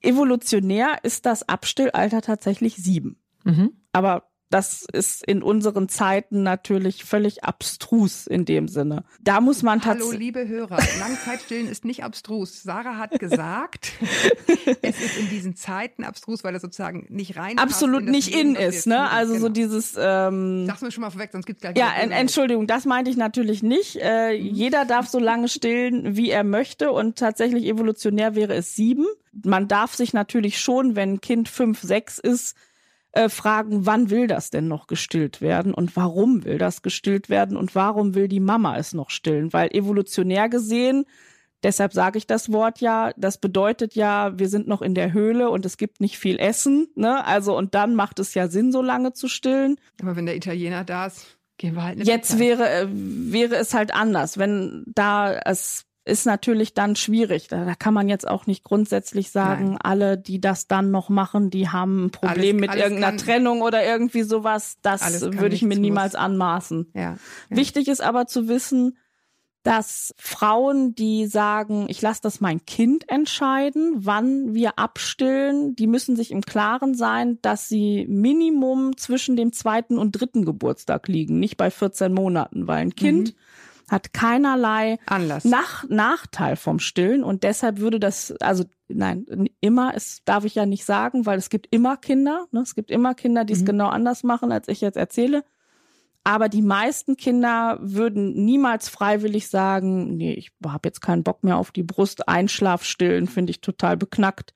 [0.00, 3.16] Evolutionär ist das Abstillalter tatsächlich sieben.
[3.44, 3.72] Mhm.
[3.92, 9.04] Aber das ist in unseren Zeiten natürlich völlig abstrus in dem Sinne.
[9.22, 10.18] Da muss man Hallo, tatsächlich.
[10.20, 10.78] liebe Hörer.
[10.98, 12.62] Langzeitstillen ist nicht abstrus.
[12.62, 13.92] Sarah hat gesagt,
[14.82, 18.86] es ist in diesen Zeiten abstrus, weil er sozusagen nicht rein Absolut nicht in ist,
[18.86, 19.10] ne?
[19.10, 19.62] Also so die.
[19.62, 21.90] dieses ähm, Sag's mir schon mal vorweg, sonst gibt's gleich Ja.
[21.94, 23.96] Entschuldigung, das meinte ich natürlich nicht.
[23.96, 29.06] Äh, jeder darf so lange stillen, wie er möchte und tatsächlich evolutionär wäre es sieben.
[29.44, 32.54] Man darf sich natürlich schon, wenn ein Kind fünf, sechs ist,
[33.12, 37.56] äh, fragen, wann will das denn noch gestillt werden und warum will das gestillt werden
[37.56, 39.52] und warum will die Mama es noch stillen?
[39.52, 41.04] Weil evolutionär gesehen,
[41.62, 45.50] deshalb sage ich das Wort ja, das bedeutet ja, wir sind noch in der Höhle
[45.50, 47.24] und es gibt nicht viel Essen, ne?
[47.26, 49.76] Also und dann macht es ja Sinn, so lange zu stillen.
[50.00, 53.74] Aber wenn der Italiener da ist, gehen wir halt eine Jetzt wäre, äh, wäre es
[53.74, 54.38] halt anders.
[54.38, 57.46] Wenn da, es ist natürlich dann schwierig.
[57.48, 59.78] Da, da kann man jetzt auch nicht grundsätzlich sagen, Nein.
[59.82, 63.18] alle, die das dann noch machen, die haben ein Problem Alles- mit alles irgendeiner kann-
[63.18, 64.78] Trennung oder irgendwie sowas.
[64.82, 66.20] Das würde ich mir niemals muss.
[66.20, 66.90] anmaßen.
[66.94, 67.00] Ja.
[67.02, 67.16] ja.
[67.50, 68.96] Wichtig ist aber zu wissen,
[69.64, 76.16] dass Frauen, die sagen, ich lasse das mein Kind entscheiden, wann wir abstillen, die müssen
[76.16, 81.58] sich im Klaren sein, dass sie Minimum zwischen dem zweiten und dritten Geburtstag liegen, nicht
[81.58, 83.36] bei 14 Monaten, weil ein Kind
[83.92, 85.44] hat keinerlei Anlass.
[85.44, 89.26] nach, Nachteil vom Stillen und deshalb würde das, also nein,
[89.60, 92.60] immer, es darf ich ja nicht sagen, weil es gibt immer Kinder, ne?
[92.60, 93.66] es gibt immer Kinder, die es Mhm.
[93.66, 95.44] genau anders machen, als ich jetzt erzähle.
[96.24, 101.56] Aber die meisten Kinder würden niemals freiwillig sagen, nee, ich habe jetzt keinen Bock mehr
[101.56, 104.54] auf die Brust, Einschlaf stillen, finde ich total beknackt.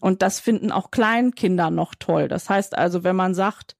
[0.00, 2.28] Und das finden auch Kleinkinder noch toll.
[2.28, 3.74] Das heißt also, wenn man sagt,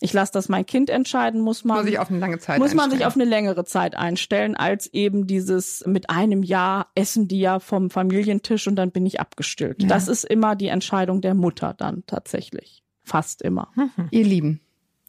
[0.00, 2.74] ich lasse das mein Kind entscheiden, muss man, muss sich auf eine lange Zeit muss
[2.74, 7.40] man sich auf eine längere Zeit einstellen, als eben dieses mit einem Jahr essen die
[7.40, 9.82] ja vom Familientisch und dann bin ich abgestillt.
[9.82, 9.88] Ja.
[9.88, 12.82] Das ist immer die Entscheidung der Mutter dann tatsächlich.
[13.02, 13.70] Fast immer.
[14.10, 14.60] Ihr Lieben,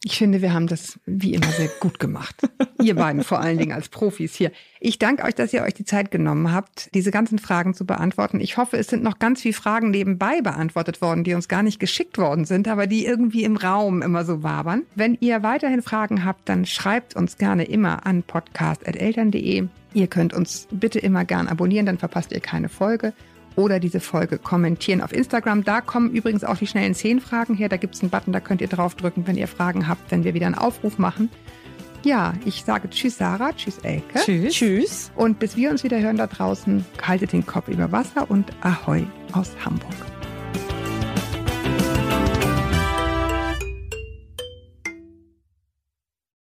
[0.04, 2.36] ich finde, wir haben das wie immer sehr gut gemacht.
[2.82, 4.52] ihr beiden vor allen Dingen als Profis hier.
[4.80, 8.39] Ich danke euch, dass ihr euch die Zeit genommen habt, diese ganzen Fragen zu beantworten.
[8.39, 11.80] Ich hoffe, es sind noch ganz viele Fragen nebenbei beantwortet worden, die uns gar nicht
[11.80, 14.84] geschickt worden sind, aber die irgendwie im Raum immer so wabern.
[14.93, 19.68] Wenn ihr weiterhin Fragen habt, dann schreibt uns gerne immer an podcast.eltern.de.
[19.93, 23.14] Ihr könnt uns bitte immer gern abonnieren, dann verpasst ihr keine Folge
[23.58, 25.66] oder diese Folge kommentieren auf Instagram.
[25.66, 27.68] Da kommen übrigens auch die schnellen zehn Fragen her.
[27.68, 30.34] Da gibt es einen Button, da könnt ihr draufdrücken, wenn ihr Fragen habt, wenn wir
[30.34, 31.30] wieder einen Aufruf machen.
[32.03, 34.20] Ja, ich sage Tschüss Sarah, Tschüss Elke.
[34.20, 34.53] Tschüss.
[34.53, 35.12] Tschüss.
[35.16, 39.03] Und bis wir uns wieder hören da draußen, haltet den Kopf über Wasser und Ahoi
[39.34, 40.16] aus Hamburg.